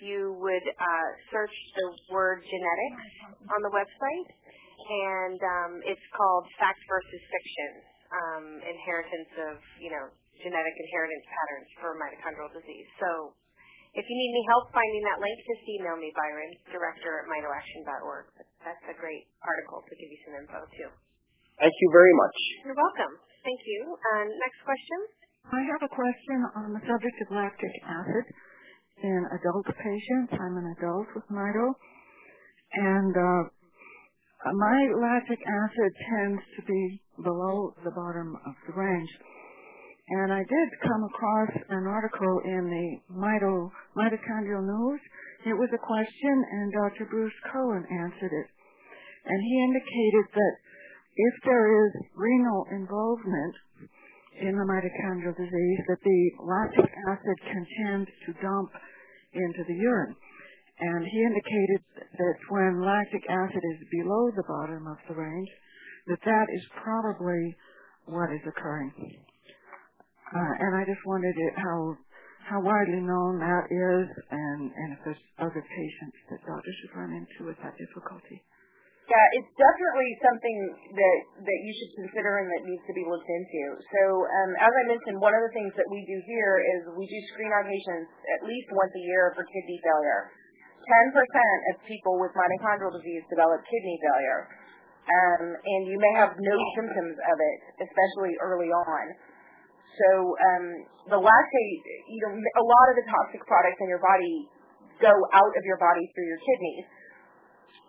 [0.00, 3.04] you would uh, search the word genetics
[3.52, 10.06] on the website, and um, it's called Fact versus Fiction um, inheritance of, you know,
[10.38, 12.88] genetic inheritance patterns for mitochondrial disease.
[13.02, 13.34] So
[13.94, 18.24] if you need any help finding that link, just email me, Byron, director at mitoaction.org.
[18.66, 20.90] That's a great article to give you some info, too.
[21.62, 22.36] Thank you very much.
[22.66, 23.14] You're welcome.
[23.46, 23.94] Thank you.
[23.94, 24.98] Uh, next question.
[25.54, 28.24] I have a question on the subject of lactic acid
[29.04, 30.32] in adult patients.
[30.34, 31.76] I'm an adult with mito,
[32.74, 33.42] and uh,
[34.44, 39.08] Uh, my lactic acid tends to be below the bottom of the range.
[40.20, 45.00] And I did come across an article in the mito, mitochondrial news.
[45.48, 47.08] It was a question, and Dr.
[47.08, 48.48] Bruce Cohen answered it.
[49.24, 50.54] And he indicated that
[51.16, 53.54] if there is renal involvement
[54.44, 58.70] in the mitochondrial disease, that the lactic acid can tend to dump
[59.32, 60.16] into the urine.
[60.84, 61.80] And he indicated
[62.12, 65.48] that when lactic acid is below the bottom of the range,
[66.12, 67.56] that that is probably
[68.04, 68.92] what is occurring.
[68.92, 71.96] Uh, and I just wondered it, how
[72.44, 77.16] how widely known that is, and and if there's other patients that doctors should run
[77.16, 78.44] into with that difficulty.
[79.08, 80.58] Yeah, it's definitely something
[80.96, 81.18] that
[81.48, 83.62] that you should consider and that needs to be looked into.
[83.80, 87.08] So, um, as I mentioned, one of the things that we do here is we
[87.08, 90.43] do screen our patients at least once a year for kidney failure.
[90.84, 94.40] 10% of people with mitochondrial disease develop kidney failure,
[95.04, 99.04] um, and you may have no symptoms of it, especially early on.
[100.00, 100.64] So um,
[101.12, 104.48] the lactate, you know, a lot of the toxic products in your body
[104.98, 106.86] go out of your body through your kidneys.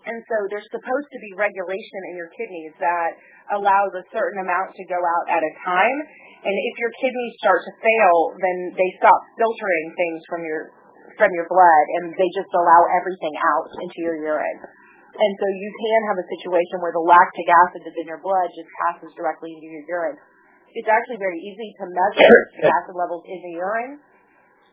[0.06, 3.18] And so there's supposed to be regulation in your kidneys that
[3.58, 5.98] allows a certain amount to go out at a time.
[6.46, 10.70] And if your kidneys start to fail, then they stop filtering things from your
[11.20, 14.60] from your blood and they just allow everything out into your urine.
[15.16, 18.48] And so you can have a situation where the lactic acid that's in your blood
[18.52, 20.20] just passes directly into your urine.
[20.76, 23.96] It's actually very easy to measure the acid levels in the urine.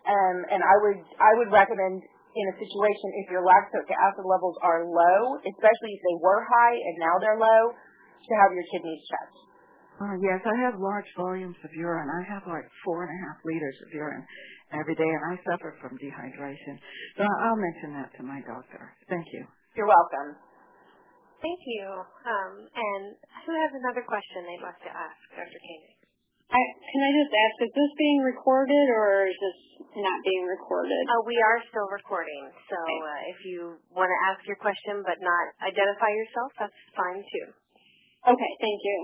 [0.02, 4.59] Um, and I would I would recommend in a situation if your lactic acid levels
[4.66, 9.02] are low, especially if they were high and now they're low, to have your kidneys
[9.07, 9.38] checked.
[10.02, 12.11] Uh, yes, I have large volumes of urine.
[12.11, 14.26] I have like four and a half liters of urine
[14.73, 16.77] every day, and I suffer from dehydration.
[17.17, 18.93] So I'll mention that to my doctor.
[19.09, 19.45] Thank you.
[19.77, 20.37] You're welcome.
[21.43, 21.85] Thank you.
[22.23, 23.03] Um, and
[23.45, 25.59] who has another question they'd like to ask Dr.
[25.59, 26.03] Koenig?
[26.53, 29.59] I, can I just ask, is this being recorded or is this
[29.97, 31.01] not being recorded?
[31.09, 35.17] Uh, we are still recording, so uh, if you want to ask your question but
[35.25, 37.47] not identify yourself, that's fine too.
[38.37, 38.99] Okay, thank you.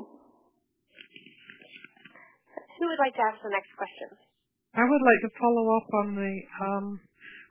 [2.78, 4.27] Who would like to ask the next question?
[4.76, 6.86] I would like to follow up on the um,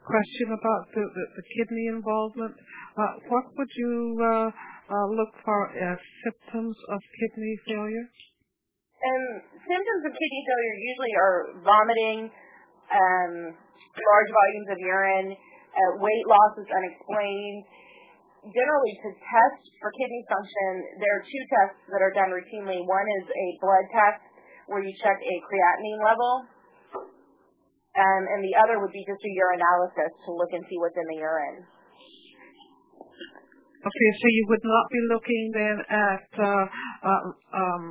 [0.06, 2.56] question about the, the, the kidney involvement.
[2.96, 8.08] Uh, what would you uh, uh, look for as symptoms of kidney failure?
[8.98, 9.26] Um,
[9.66, 12.20] symptoms of kidney failure usually are vomiting,
[12.90, 17.62] um, large volumes of urine, uh, weight loss is unexplained.
[18.48, 20.72] Generally, to test for kidney function,
[21.04, 22.80] there are two tests that are done routinely.
[22.88, 24.24] One is a blood test
[24.72, 26.48] where you check a creatinine level,
[27.98, 31.08] um, and the other would be just a urinalysis to look and see what's in
[31.10, 31.66] the urine.
[33.78, 36.66] Okay, so you would not be looking then at uh,
[37.08, 37.24] uh,
[37.56, 37.86] um,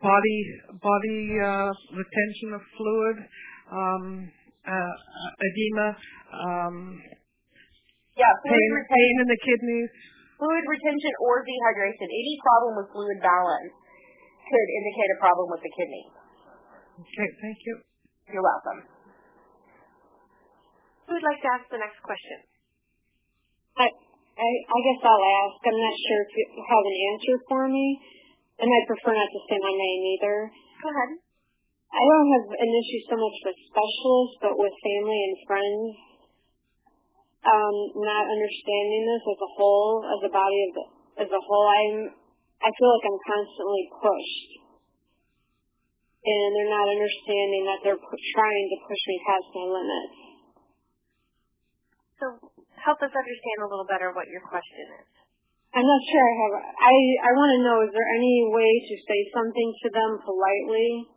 [0.00, 0.38] body
[0.80, 3.16] body uh, retention of fluid,
[3.70, 4.04] um,
[4.64, 4.94] uh,
[5.44, 5.88] edema,
[6.30, 6.76] um,
[8.16, 9.90] yeah, pain, pain in the kidneys.
[10.40, 12.08] Fluid retention or dehydration.
[12.08, 13.74] Any problem with fluid balance
[14.50, 16.04] could indicate a problem with the kidney.
[16.96, 17.74] Okay, thank you.
[18.32, 18.89] You're welcome.
[21.10, 22.38] Who would like to ask the next question?
[23.74, 25.58] I, I, I guess I'll ask.
[25.66, 27.98] I'm not sure if you have an answer for me
[28.60, 30.36] and I prefer not to say my name either.
[30.84, 31.10] Go ahead.
[31.90, 35.90] I don't have an issue so much with specialists, but with family and friends.
[37.40, 40.84] Um, not understanding this as a whole, as a body of the,
[41.24, 42.12] as a whole, I'm
[42.60, 44.50] I feel like I'm constantly pushed,
[46.20, 48.04] and they're not understanding that they're
[48.36, 50.29] trying to push me past my limits.
[52.20, 52.36] So
[52.76, 55.08] help us understand a little better what your question is.
[55.72, 56.52] I'm not sure I have.
[56.76, 61.08] I I want to know: is there any way to say something to them politely,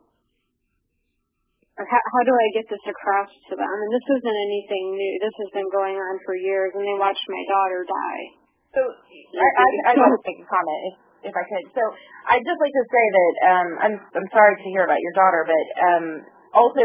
[1.76, 3.66] or how how do I get this across to them?
[3.68, 5.14] And this isn't anything new.
[5.20, 8.24] This has been going on for years, and they watched my daughter die.
[8.78, 10.94] So I I, I want to make a comment if
[11.28, 11.66] if I could.
[11.74, 11.82] So
[12.30, 15.42] I'd just like to say that um, I'm I'm sorry to hear about your daughter,
[15.50, 16.06] but um,
[16.54, 16.82] also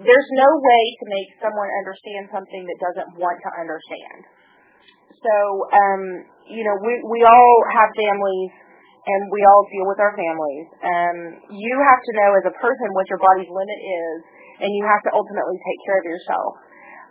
[0.00, 4.20] there's no way to make someone understand something that doesn't want to understand.
[5.22, 5.34] So,
[5.70, 6.02] um,
[6.48, 8.52] you know, we, we all have families
[9.02, 10.66] and we all deal with our families.
[10.82, 11.18] Um,
[11.52, 14.18] you have to know as a person what your body's limit is
[14.62, 16.52] and you have to ultimately take care of yourself.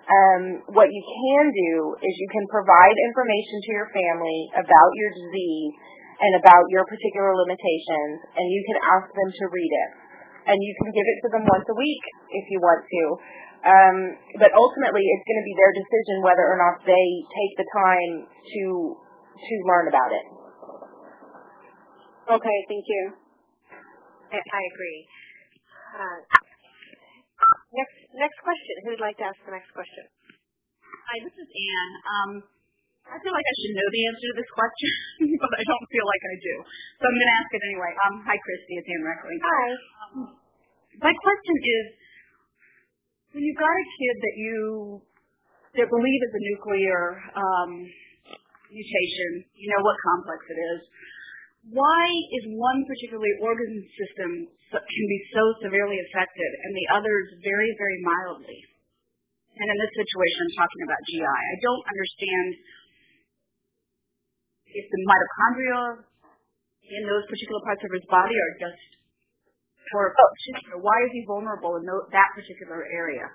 [0.02, 0.44] Um,
[0.76, 1.72] what you can do
[2.04, 5.74] is you can provide information to your family about your disease
[6.20, 9.92] and about your particular limitations and you can ask them to read it.
[10.48, 13.04] And you can give it to them once a week if you want to.
[13.62, 13.98] Um,
[14.42, 18.12] but ultimately, it's going to be their decision whether or not they take the time
[18.26, 18.64] to
[18.98, 20.26] to learn about it.
[22.26, 23.04] Okay, thank you.
[24.34, 25.00] I, I agree.
[25.94, 26.20] Uh,
[27.78, 28.76] next next question.
[28.86, 30.10] Who would like to ask the next question?
[30.90, 31.94] Hi, this is Anne.
[32.02, 32.32] Um,
[33.12, 34.92] I feel like I should know the answer to this question,
[35.44, 36.56] but I don't feel like I do.
[36.98, 37.92] So I'm going to ask it anyway.
[38.08, 38.74] Um, hi, Christy.
[38.80, 39.40] It's Anne Reckling.
[39.44, 39.68] Hi.
[40.02, 40.41] Um,
[41.02, 41.86] my question is,
[43.34, 45.02] when you've got a kid that you
[45.74, 47.02] that believe is a nuclear
[47.34, 47.72] um,
[48.70, 50.82] mutation, you know what complex it is.
[51.72, 52.06] Why
[52.38, 54.30] is one particularly organ system
[54.74, 58.60] can be so severely affected and the others very, very mildly?
[59.58, 61.22] And in this situation, I'm talking about GI.
[61.22, 62.48] I don't understand
[64.74, 65.82] if the mitochondria
[66.92, 69.01] in those particular parts of his body are just
[69.92, 73.28] poor function, or why is he vulnerable in that particular area?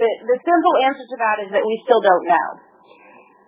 [0.00, 2.48] The, the simple answer to that is that we still don't know.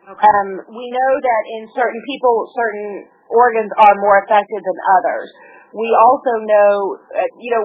[0.04, 0.20] Okay.
[0.20, 5.28] Um, we know that in certain people, certain organs are more affected than others.
[5.72, 6.70] We also know,
[7.18, 7.64] uh, you know,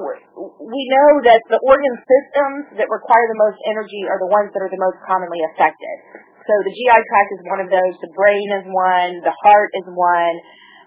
[0.57, 4.63] we know that the organ systems that require the most energy are the ones that
[4.65, 6.25] are the most commonly affected.
[6.41, 9.86] So the GI tract is one of those, the brain is one, the heart is
[9.93, 10.36] one.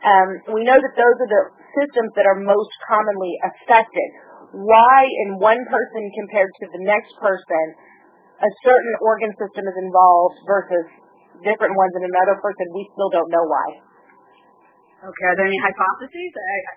[0.02, 0.28] Um,
[0.58, 1.44] we know that those are the
[1.78, 4.08] systems that are most commonly affected.
[4.52, 7.64] Why in one person compared to the next person
[8.42, 10.86] a certain organ system is involved versus
[11.46, 13.68] different ones in another person, we still don't know why.
[15.06, 15.26] Okay.
[15.30, 16.30] Are there any hypotheses?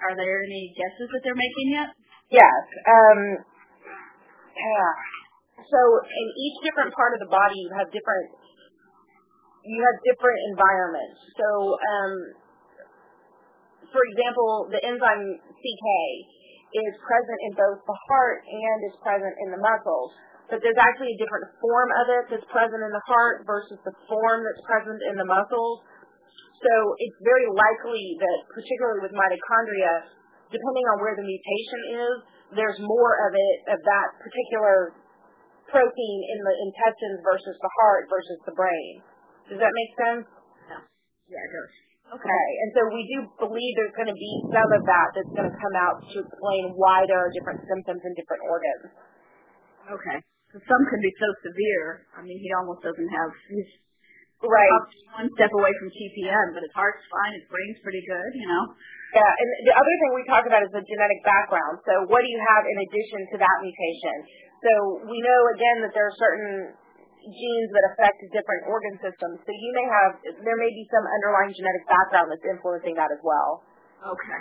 [0.10, 1.90] Are there any guesses that they're making yet?
[2.30, 2.62] Yes.
[2.86, 3.20] Um,
[4.54, 4.94] yeah.
[5.62, 8.30] So in each different part of the body, you have different
[9.66, 11.18] you have different environments.
[11.42, 12.14] So, um,
[13.92, 15.88] for example, the enzyme CK
[16.76, 20.12] is present in both the heart and is present in the muscles
[20.50, 23.94] but there's actually a different form of it that's present in the heart versus the
[24.06, 25.82] form that's present in the muscles.
[26.62, 30.06] So it's very likely that, particularly with mitochondria,
[30.54, 32.16] depending on where the mutation is,
[32.54, 34.94] there's more of it, of that particular
[35.66, 39.02] protein in the intestines versus the heart versus the brain.
[39.50, 40.26] Does that make sense?
[41.26, 41.85] Yeah, it does.
[42.06, 45.50] Okay, and so we do believe there's going to be some of that that's going
[45.50, 48.94] to come out to explain why there are different symptoms in different organs.
[49.90, 50.18] Okay
[50.64, 52.08] some can be so severe.
[52.16, 53.30] I mean, he almost doesn't have.
[53.52, 53.70] He's
[54.40, 54.72] right
[55.18, 58.64] one step away from TPN, but his heart's fine, his brain's pretty good, you know.
[59.16, 61.82] Yeah, and the other thing we talk about is the genetic background.
[61.88, 64.16] So, what do you have in addition to that mutation?
[64.60, 64.72] So,
[65.08, 66.56] we know again that there are certain
[67.26, 69.42] genes that affect different organ systems.
[69.42, 70.12] So, you may have
[70.46, 73.66] there may be some underlying genetic background that's influencing that as well.
[74.06, 74.40] Okay.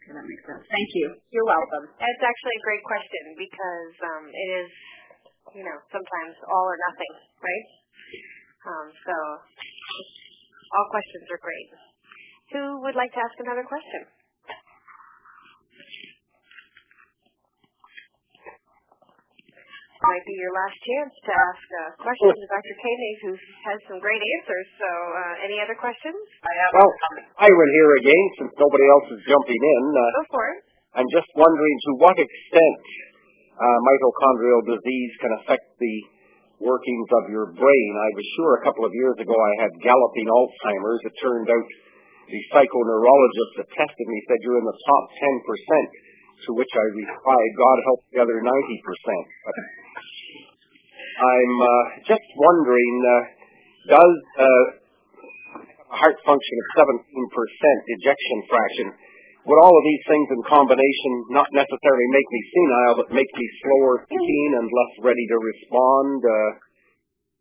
[0.00, 0.64] Okay, that makes sense.
[0.68, 1.06] Thank you.
[1.32, 1.88] You're welcome.
[1.96, 4.68] That's actually a great question because um, it is
[5.52, 7.66] you know, sometimes all or nothing, right?
[8.64, 9.14] Um, so
[10.74, 11.68] all questions are great.
[12.56, 14.08] Who would like to ask another question?
[20.04, 22.74] Might be your last chance to ask a question to Dr.
[22.76, 23.32] Koenig, who
[23.72, 24.66] has some great answers.
[24.76, 26.18] So, uh, any other questions?
[26.44, 26.70] I have.
[26.76, 26.92] Well,
[27.48, 29.82] Iron here again, since nobody else is jumping in.
[29.96, 30.60] Uh, Go for it.
[31.00, 32.80] I'm just wondering to what extent
[33.56, 35.96] uh, mitochondrial disease can affect the
[36.60, 37.90] workings of your brain.
[37.96, 41.02] I was sure a couple of years ago I had galloping Alzheimer's.
[41.02, 41.68] It turned out
[42.28, 47.50] the psychoneurologist that tested me said you're in the top 10%, to which I replied,
[47.56, 48.48] God help the other 90%.
[48.48, 49.56] But
[51.14, 53.22] I'm uh, just wondering, uh,
[53.94, 54.64] does uh,
[55.94, 58.88] a heart function of 17% ejection fraction
[59.44, 63.46] would all of these things in combination not necessarily make me senile, but make me
[63.62, 66.50] slower thinking and less ready to respond, uh,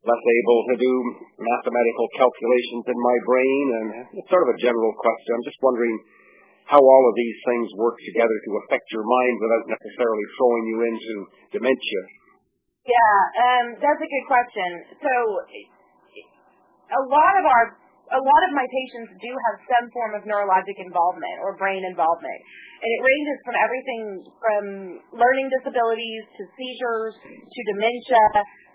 [0.04, 0.94] less able to do
[1.40, 3.66] mathematical calculations in my brain?
[3.80, 3.88] And
[4.20, 5.32] it's sort of a general question.
[5.32, 5.96] I'm just wondering
[6.68, 10.78] how all of these things work together to affect your mind without necessarily throwing you
[10.84, 11.14] into
[11.56, 12.04] dementia.
[12.84, 14.70] Yeah, um, that's a good question.
[15.00, 15.14] So
[16.92, 17.66] a lot of our
[18.12, 22.40] a lot of my patients do have some form of neurologic involvement or brain involvement.
[22.84, 24.04] And it ranges from everything
[24.38, 24.64] from
[25.16, 28.24] learning disabilities to seizures to dementia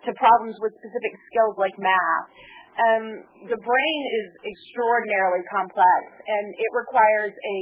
[0.09, 2.27] to problems with specific skills like math.
[2.81, 3.05] Um,
[3.53, 7.59] the brain is extraordinarily complex and it requires a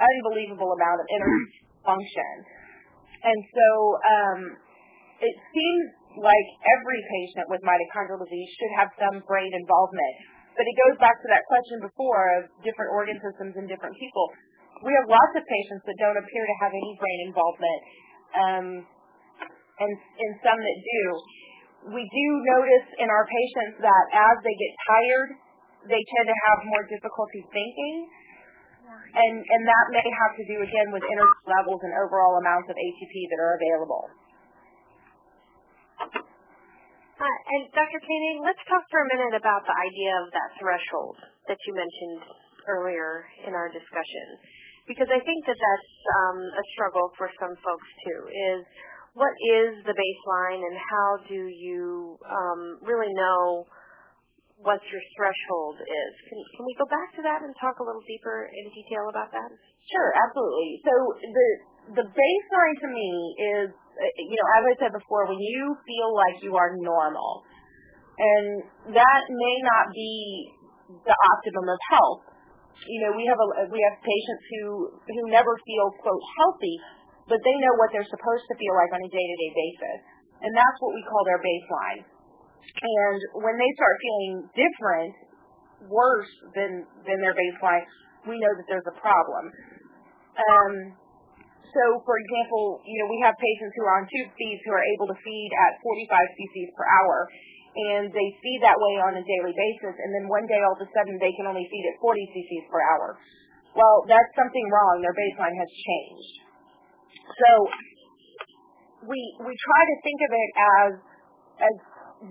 [0.00, 1.52] unbelievable amount of energy
[1.86, 2.32] function.
[3.22, 3.68] And so
[4.00, 4.40] um,
[5.20, 5.86] it seems
[6.18, 10.14] like every patient with mitochondrial disease should have some brain involvement.
[10.56, 14.26] But it goes back to that question before of different organ systems in different people.
[14.82, 17.80] We have lots of patients that don't appear to have any brain involvement,
[18.32, 18.66] um,
[19.80, 21.02] and, and some that do.
[21.96, 25.30] We do notice in our patients that as they get tired,
[25.88, 27.96] they tend to have more difficulty thinking,
[29.16, 32.76] and, and that may have to do again with energy levels and overall amounts of
[32.76, 34.04] ATP that are available.
[36.00, 36.16] Uh,
[37.20, 38.00] and Dr.
[38.00, 41.20] Koenig, let's talk for a minute about the idea of that threshold
[41.52, 42.24] that you mentioned
[42.64, 44.26] earlier in our discussion,
[44.88, 48.20] because I think that that's um, a struggle for some folks too.
[48.32, 48.60] Is
[49.12, 53.68] what is the baseline, and how do you um, really know
[54.60, 56.12] what your threshold is?
[56.24, 59.28] Can, can we go back to that and talk a little deeper in detail about
[59.32, 59.50] that?
[59.92, 60.80] Sure, absolutely.
[60.88, 61.48] So the
[62.00, 63.10] the baseline to me
[63.58, 63.68] is
[64.00, 67.44] you know, as I said before, when you feel like you are normal,
[68.16, 68.46] and
[68.96, 70.12] that may not be
[70.90, 72.24] the optimum of health,
[72.88, 74.62] you know, we have a we have patients who
[75.04, 76.76] who never feel quote healthy,
[77.28, 80.00] but they know what they're supposed to feel like on a day-to-day basis,
[80.40, 82.00] and that's what we call their baseline.
[82.80, 85.12] And when they start feeling different,
[85.88, 87.84] worse than than their baseline,
[88.24, 89.44] we know that there's a problem.
[90.40, 90.74] Um,
[91.70, 94.86] so, for example, you know, we have patients who are on tube feeds who are
[94.96, 97.30] able to feed at 45 cc's per hour,
[97.70, 100.82] and they feed that way on a daily basis, and then one day all of
[100.82, 103.18] a sudden they can only feed at 40 cc's per hour.
[103.78, 104.98] Well, that's something wrong.
[104.98, 106.34] Their baseline has changed.
[107.30, 107.50] So
[109.06, 110.90] we we try to think of it as
[111.60, 111.76] as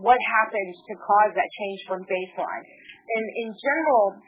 [0.03, 2.65] what happened to cause that change from baseline.
[3.09, 4.21] And in general,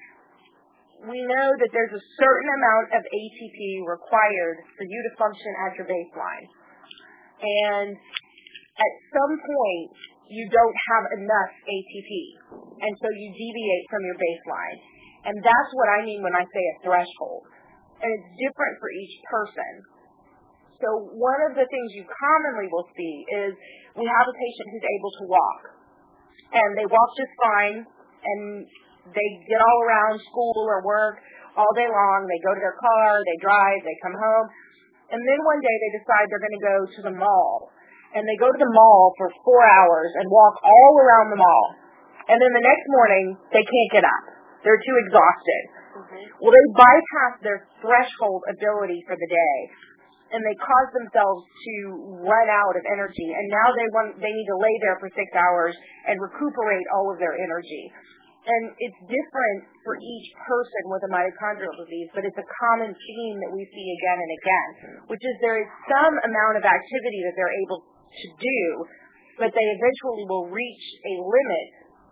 [1.09, 5.71] we know that there's a certain amount of ATP required for you to function at
[5.77, 6.45] your baseline.
[7.41, 7.97] And
[8.77, 9.89] at some point,
[10.29, 12.11] you don't have enough ATP.
[12.53, 14.77] And so you deviate from your baseline.
[15.25, 17.43] And that's what I mean when I say a threshold.
[18.01, 19.71] And it's different for each person.
[20.81, 23.53] So one of the things you commonly will see is
[23.97, 25.61] we have a patient who's able to walk.
[26.57, 28.65] And they walk just fine and
[29.09, 31.17] they get all around school or work
[31.57, 32.29] all day long.
[32.29, 34.47] They go to their car, they drive, they come home.
[35.11, 37.71] And then one day they decide they're going to go to the mall
[38.15, 41.65] and they go to the mall for four hours and walk all around the mall.
[42.27, 43.25] And then the next morning,
[43.55, 44.25] they can't get up.
[44.63, 45.63] They're too exhausted.
[45.91, 46.23] Mm-hmm.
[46.43, 49.57] Well, they bypass their threshold ability for the day,
[50.31, 51.73] and they cause themselves to
[52.23, 53.29] run out of energy.
[53.31, 55.75] And now they want they need to lay there for six hours
[56.07, 57.91] and recuperate all of their energy.
[58.41, 63.35] And it's different for each person with a mitochondrial disease, but it's a common theme
[63.45, 64.69] that we see again and again,
[65.13, 68.61] which is there is some amount of activity that they're able to do,
[69.37, 71.67] but they eventually will reach a limit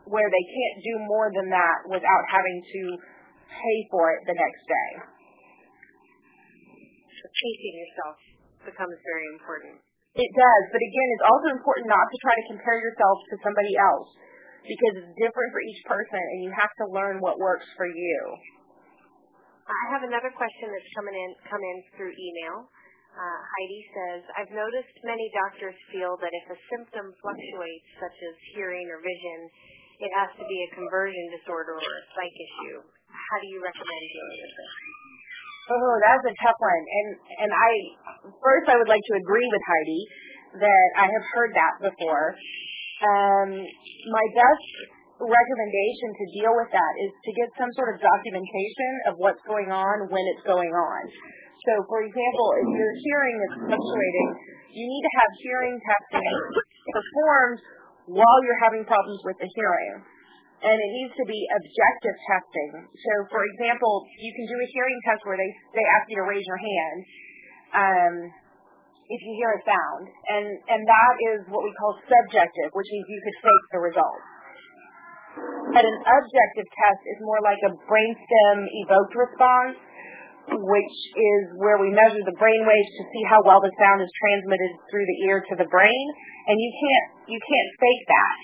[0.05, 2.81] where they can't do more than that without having to
[3.49, 4.91] pay for it the next day.
[7.09, 8.15] So pacing yourself
[8.69, 9.81] becomes very important.
[10.13, 13.73] It does, but again, it's also important not to try to compare yourself to somebody
[13.77, 14.09] else
[14.69, 18.19] because it's different for each person and you have to learn what works for you.
[19.69, 22.69] I have another question that's coming in come in through email.
[23.13, 28.33] Uh, Heidi says, I've noticed many doctors feel that if a symptom fluctuates, such as
[28.53, 29.39] hearing or vision,
[29.99, 32.79] it has to be a conversion disorder or a psych issue.
[33.09, 34.73] How do you recommend dealing with this?
[35.69, 36.83] Oh, that's a tough one.
[36.87, 37.07] And
[37.45, 37.71] and I
[38.41, 40.01] first I would like to agree with Heidi
[40.65, 42.33] that I have heard that before.
[42.99, 43.49] Um,
[44.11, 44.67] my best
[45.19, 49.71] recommendation to deal with that is to get some sort of documentation of what's going
[49.71, 51.01] on when it's going on.
[51.67, 54.29] So, for example, if your hearing is fluctuating,
[54.71, 56.31] you need to have hearing testing
[56.87, 57.59] performed
[58.15, 59.99] while you're having problems with the hearing.
[60.59, 62.71] And it needs to be objective testing.
[62.83, 66.27] So, for example, you can do a hearing test where they, they ask you to
[66.27, 66.97] raise your hand
[67.75, 68.13] um,
[69.09, 70.05] if you hear a sound.
[70.29, 74.21] And, and that is what we call subjective, which means you could fake the result.
[75.73, 79.77] But an objective test is more like a brainstem evoked response
[80.49, 84.09] which is where we measure the brain waves to see how well the sound is
[84.17, 86.05] transmitted through the ear to the brain,
[86.49, 88.35] and you can't you can't fake that.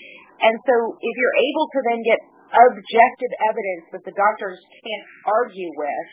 [0.46, 5.70] And so if you're able to then get objective evidence that the doctors can't argue
[5.74, 6.08] with,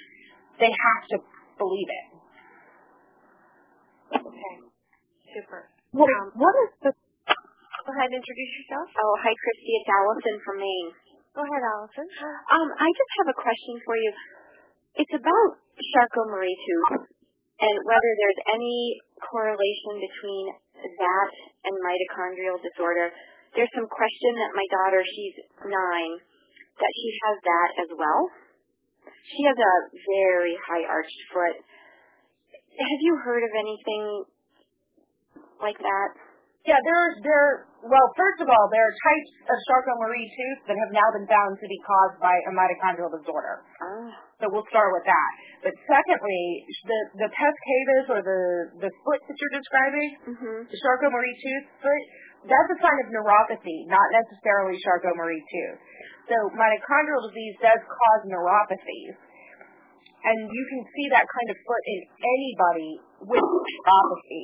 [0.57, 1.17] they have to
[1.61, 2.07] believe it.
[4.17, 4.53] Okay.
[5.33, 5.65] Super.
[5.97, 8.87] What, um, what is the Go ahead and introduce yourself.
[8.95, 10.89] Oh, hi Christy, it's Allison from Maine.
[11.35, 12.07] Go ahead, Allison.
[12.53, 14.11] Um, I just have a question for you.
[14.95, 15.49] It's about
[15.91, 17.11] Charcot-Marie tooth
[17.59, 20.45] and whether there's any correlation between
[20.79, 21.31] that
[21.67, 23.11] and mitochondrial disorder.
[23.57, 25.35] There's some question that my daughter, she's
[25.67, 26.13] nine,
[26.79, 28.21] that she has that as well.
[29.27, 31.57] She has a very high arched foot.
[32.79, 34.23] Have you heard of anything
[35.63, 36.09] like that?
[36.63, 37.47] Yeah, there, there.
[37.83, 41.59] Well, first of all, there are types of Charcot-Marie tooth that have now been found
[41.59, 43.67] to be caused by a mitochondrial disorder.
[43.83, 44.07] Oh.
[44.39, 45.31] So we'll start with that.
[45.67, 46.43] But secondly,
[46.87, 48.41] the the pes cavus or the
[48.87, 50.59] the foot that you're describing, mm-hmm.
[50.71, 52.03] the Charcot-Marie tooth foot,
[52.47, 55.79] that's a sign of neuropathy, not necessarily Charcot-Marie tooth.
[56.31, 59.19] So mitochondrial disease does cause neuropathies.
[60.23, 62.91] And you can see that kind of foot in anybody
[63.27, 64.43] with neuropathy.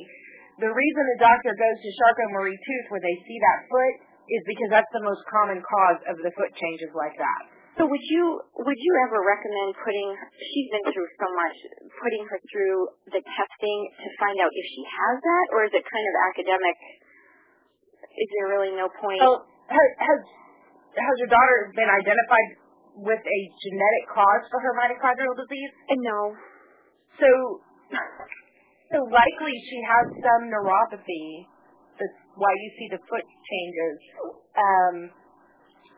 [0.60, 3.94] The reason the doctor goes to Charcot-Marie tooth when they see that foot
[4.28, 7.42] is because that's the most common cause of the foot changes like that.
[7.80, 8.24] So would you
[8.60, 11.56] would you ever recommend putting she's been through so much
[11.96, 15.80] putting her through the testing to find out if she has that or is it
[15.80, 16.76] kind of academic
[18.04, 20.20] is there really no point so has has,
[20.92, 22.60] has your daughter been identified
[23.00, 25.72] with a genetic cause for her mitochondrial disease?
[25.88, 26.20] Uh, no.
[27.16, 27.28] So,
[28.90, 31.46] so likely she has some neuropathy.
[31.98, 33.96] That's why you see the foot changes.
[34.56, 34.96] Um,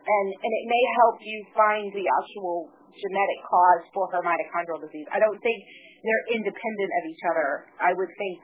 [0.03, 5.07] and, and it may help you find the actual genetic cause for her mitochondrial disease.
[5.09, 5.59] I don't think
[6.03, 7.49] they're independent of each other.
[7.79, 8.37] I would think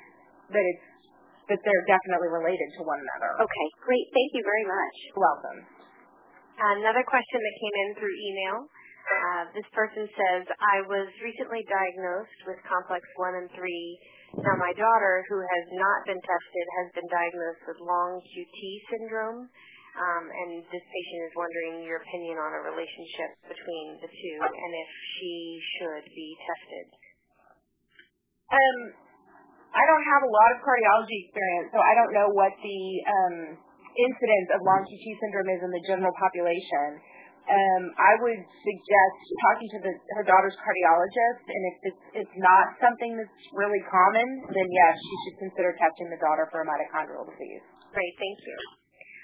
[0.55, 0.87] that it's
[1.49, 3.41] that they're definitely related to one another.
[3.41, 4.05] Okay, great.
[4.13, 4.95] Thank you very much.
[5.17, 5.59] Welcome.
[6.77, 8.57] Another question that came in through email.
[9.09, 13.65] Uh, this person says, I was recently diagnosed with complex 1 and 3.
[14.37, 18.59] Now my daughter, who has not been tested, has been diagnosed with long QT
[18.93, 19.49] syndrome.
[19.97, 24.71] Um, and this patient is wondering your opinion on a relationship between the two and
[24.77, 25.33] if she
[25.75, 26.87] should be tested.
[28.53, 28.77] Um,
[29.73, 33.35] I don't have a lot of cardiology experience, so I don't know what the um,
[33.97, 37.01] incidence of long QT syndrome is in the general population.
[37.49, 42.77] Um, I would suggest talking to the, her daughter's cardiologist, and if it's, it's not
[42.77, 47.25] something that's really common, then yes, she should consider testing the daughter for a mitochondrial
[47.25, 47.65] disease.
[47.89, 48.57] Great, thank you.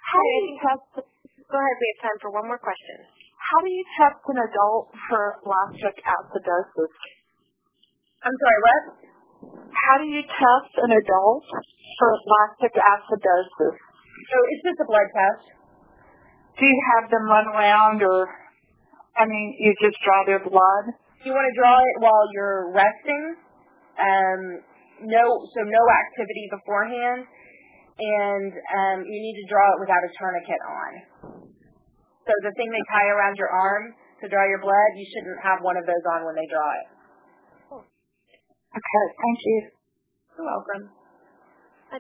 [0.10, 1.06] How do you test?
[1.06, 2.98] Go ahead, we have time for one more question.
[3.38, 6.94] How do you test an adult for lactic acidosis?
[8.26, 8.84] I'm sorry, what?
[9.70, 11.46] How do you test an adult
[12.02, 13.76] for lactic acidosis?
[13.78, 15.46] So it's just a blood test.
[16.56, 18.28] Do you have them run around or,
[19.18, 20.86] I mean, you just draw their blood?
[21.24, 23.36] You want to draw it while you're resting.
[24.00, 24.42] Um,
[25.04, 27.28] no, so no activity beforehand,
[28.00, 30.92] and um, you need to draw it without a tourniquet on.
[32.24, 35.60] So the thing they tie around your arm to draw your blood, you shouldn't have
[35.62, 36.88] one of those on when they draw it.
[38.76, 39.60] Okay, thank you.
[40.36, 40.84] You're welcome.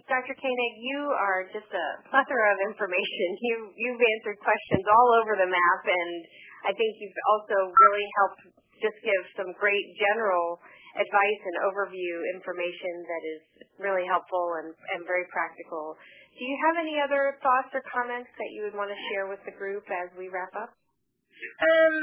[0.03, 0.35] Dr.
[0.35, 3.29] Koenig, you are just a plethora of information.
[3.45, 6.19] You, you've answered questions all over the map, and
[6.67, 8.41] I think you've also really helped
[8.83, 10.59] just give some great general
[10.99, 13.41] advice and overview information that is
[13.79, 15.95] really helpful and, and very practical.
[16.35, 19.39] Do you have any other thoughts or comments that you would want to share with
[19.47, 20.75] the group as we wrap up?
[20.75, 21.95] Um,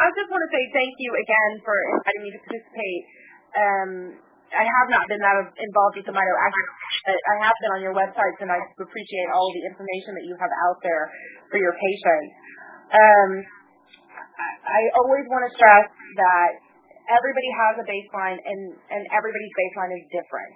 [0.00, 3.02] I just want to say thank you again for inviting me to participate.
[3.50, 3.90] Um,
[4.50, 6.34] I have not been that involved with the Mito
[7.06, 10.26] but I have been on your websites, and I appreciate all of the information that
[10.26, 11.06] you have out there
[11.48, 12.32] for your patients.
[12.90, 13.30] Um,
[14.66, 15.86] I always want to stress
[16.18, 16.50] that
[17.08, 20.52] everybody has a baseline, and, and everybody's baseline is different.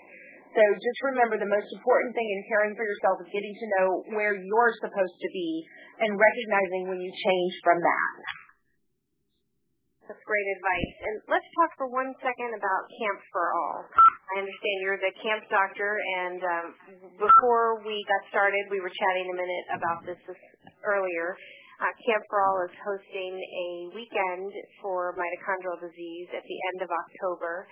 [0.55, 3.87] So just remember the most important thing in caring for yourself is getting to know
[4.15, 5.51] where you're supposed to be
[5.99, 8.44] and recognizing when you change from that.
[10.05, 10.95] That's great advice.
[11.01, 13.89] And let's talk for one second about Camp for All.
[14.37, 16.67] I understand you're the camp doctor, and um,
[17.17, 20.41] before we got started, we were chatting a minute about this, this
[20.85, 21.33] earlier.
[21.81, 24.53] Uh, camp for All is hosting a weekend
[24.85, 27.65] for mitochondrial disease at the end of October,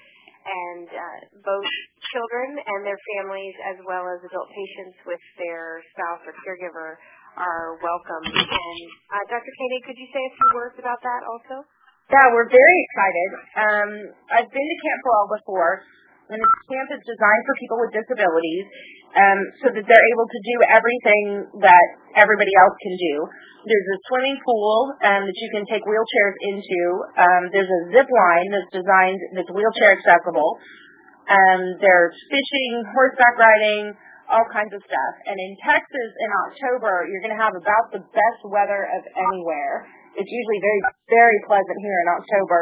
[0.49, 1.69] and uh, both
[2.17, 6.97] children and their families, as well as adult patients with their spouse or caregiver,
[7.37, 8.25] are welcome.
[8.25, 8.81] And
[9.13, 9.53] uh, Dr.
[9.53, 11.69] Koenig, could you say a few words about that also?
[12.13, 13.31] Yeah, we're very excited.
[13.57, 13.91] Um,
[14.37, 15.81] I've been to Camp for before,
[16.29, 18.65] and the camp is designed for people with disabilities
[19.17, 21.25] um, so that they're able to do everything
[21.65, 21.87] that
[22.21, 23.15] everybody else can do.
[23.65, 26.81] There's a swimming pool um, that you can take wheelchairs into.
[27.17, 30.61] Um, there's a zip line that's designed that's wheelchair accessible.
[31.33, 33.97] Um, there's fishing, horseback riding,
[34.29, 35.15] all kinds of stuff.
[35.33, 40.02] And in Texas in October, you're going to have about the best weather of anywhere.
[40.13, 42.61] It's usually very, very pleasant here in October.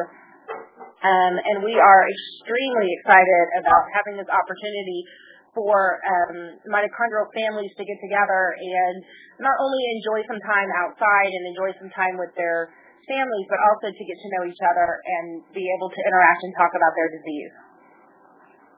[1.00, 5.00] Um, and we are extremely excited about having this opportunity
[5.56, 8.96] for um, mitochondrial families to get together and
[9.42, 12.70] not only enjoy some time outside and enjoy some time with their
[13.08, 16.52] families, but also to get to know each other and be able to interact and
[16.54, 17.50] talk about their disease.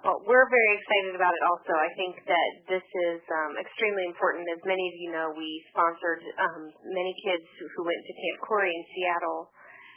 [0.02, 1.78] Well, we're very excited about it also.
[1.78, 4.42] I think that this is um, extremely important.
[4.50, 8.38] As many of you know, we sponsored um, many kids who, who went to Camp
[8.42, 9.46] Korey in Seattle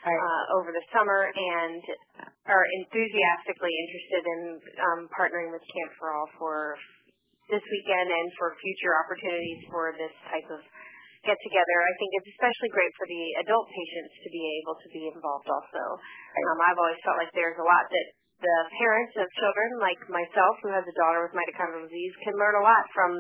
[0.06, 1.82] uh, over the summer and
[2.46, 4.40] are enthusiastically interested in
[4.78, 6.78] um, partnering with Camp for All for
[7.50, 10.62] this weekend and for future opportunities for this type of
[11.26, 11.78] get together.
[11.82, 15.50] I think it's especially great for the adult patients to be able to be involved
[15.50, 15.84] also.
[15.98, 18.08] Um, I've always felt like there's a lot that
[18.42, 22.56] the parents of children like myself who has a daughter with mitochondrial disease can learn
[22.60, 23.12] a lot from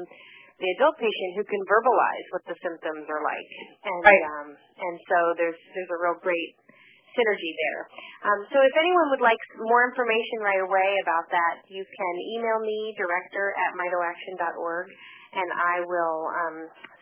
[0.59, 3.51] the adult patient who can verbalize what the symptoms are like.
[3.83, 4.23] And right.
[4.39, 6.55] um and so there's there's a real great
[7.15, 7.81] synergy there.
[8.27, 12.59] Um, so if anyone would like more information right away about that, you can email
[12.59, 14.85] me, director at mitoaction.org,
[15.31, 16.57] and I will um,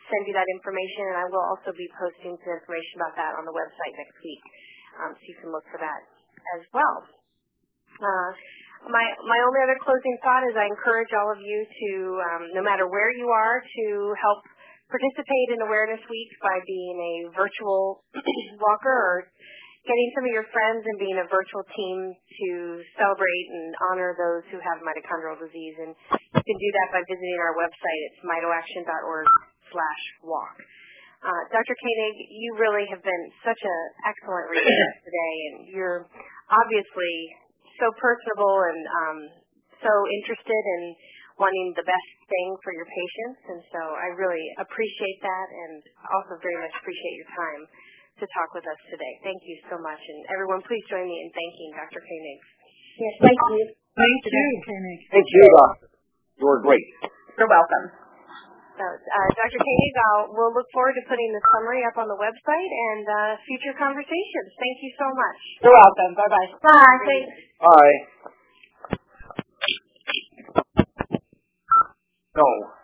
[0.06, 3.42] send you that information, and I will also be posting some information about that on
[3.42, 4.44] the website next week,
[5.02, 6.00] um, so you can look for that
[6.54, 7.13] as well.
[8.00, 8.30] Uh,
[8.90, 11.90] my my only other closing thought is I encourage all of you to,
[12.20, 13.86] um, no matter where you are, to
[14.20, 14.44] help
[14.92, 18.04] participate in Awareness Week by being a virtual
[18.64, 19.14] walker or
[19.84, 22.48] getting some of your friends and being a virtual team to
[22.96, 25.76] celebrate and honor those who have mitochondrial disease.
[25.80, 28.00] And you can do that by visiting our website.
[28.12, 29.26] It's mitoaction.org
[29.72, 30.56] slash walk.
[31.24, 31.72] Uh, Dr.
[31.72, 36.04] Koenig, you really have been such an excellent resource today, and you're
[36.52, 37.14] obviously
[37.80, 39.18] so personable and um,
[39.82, 40.82] so interested in
[41.38, 43.40] wanting the best thing for your patients.
[43.50, 45.74] And so I really appreciate that and
[46.14, 47.62] also very much appreciate your time
[48.22, 49.12] to talk with us today.
[49.26, 49.98] Thank you so much.
[49.98, 51.98] And everyone, please join me in thanking Dr.
[51.98, 52.40] Koenig.
[53.02, 53.62] Yes, thank you.
[53.98, 54.46] Thank you.
[54.62, 55.00] Koenig.
[55.10, 55.88] Thank you, Doctor.
[56.38, 56.86] You were great.
[57.38, 58.03] You're welcome.
[58.74, 59.58] So, uh, Dr.
[59.62, 63.38] Koenig, I'll, we'll look forward to putting the summary up on the website and uh,
[63.46, 64.50] future conversations.
[64.58, 65.40] Thank you so much.
[65.62, 66.12] You're welcome.
[66.18, 66.48] Bye-bye.
[66.58, 66.98] Bye.
[67.06, 67.38] Thanks.
[67.62, 67.96] Bye.
[72.34, 72.83] No.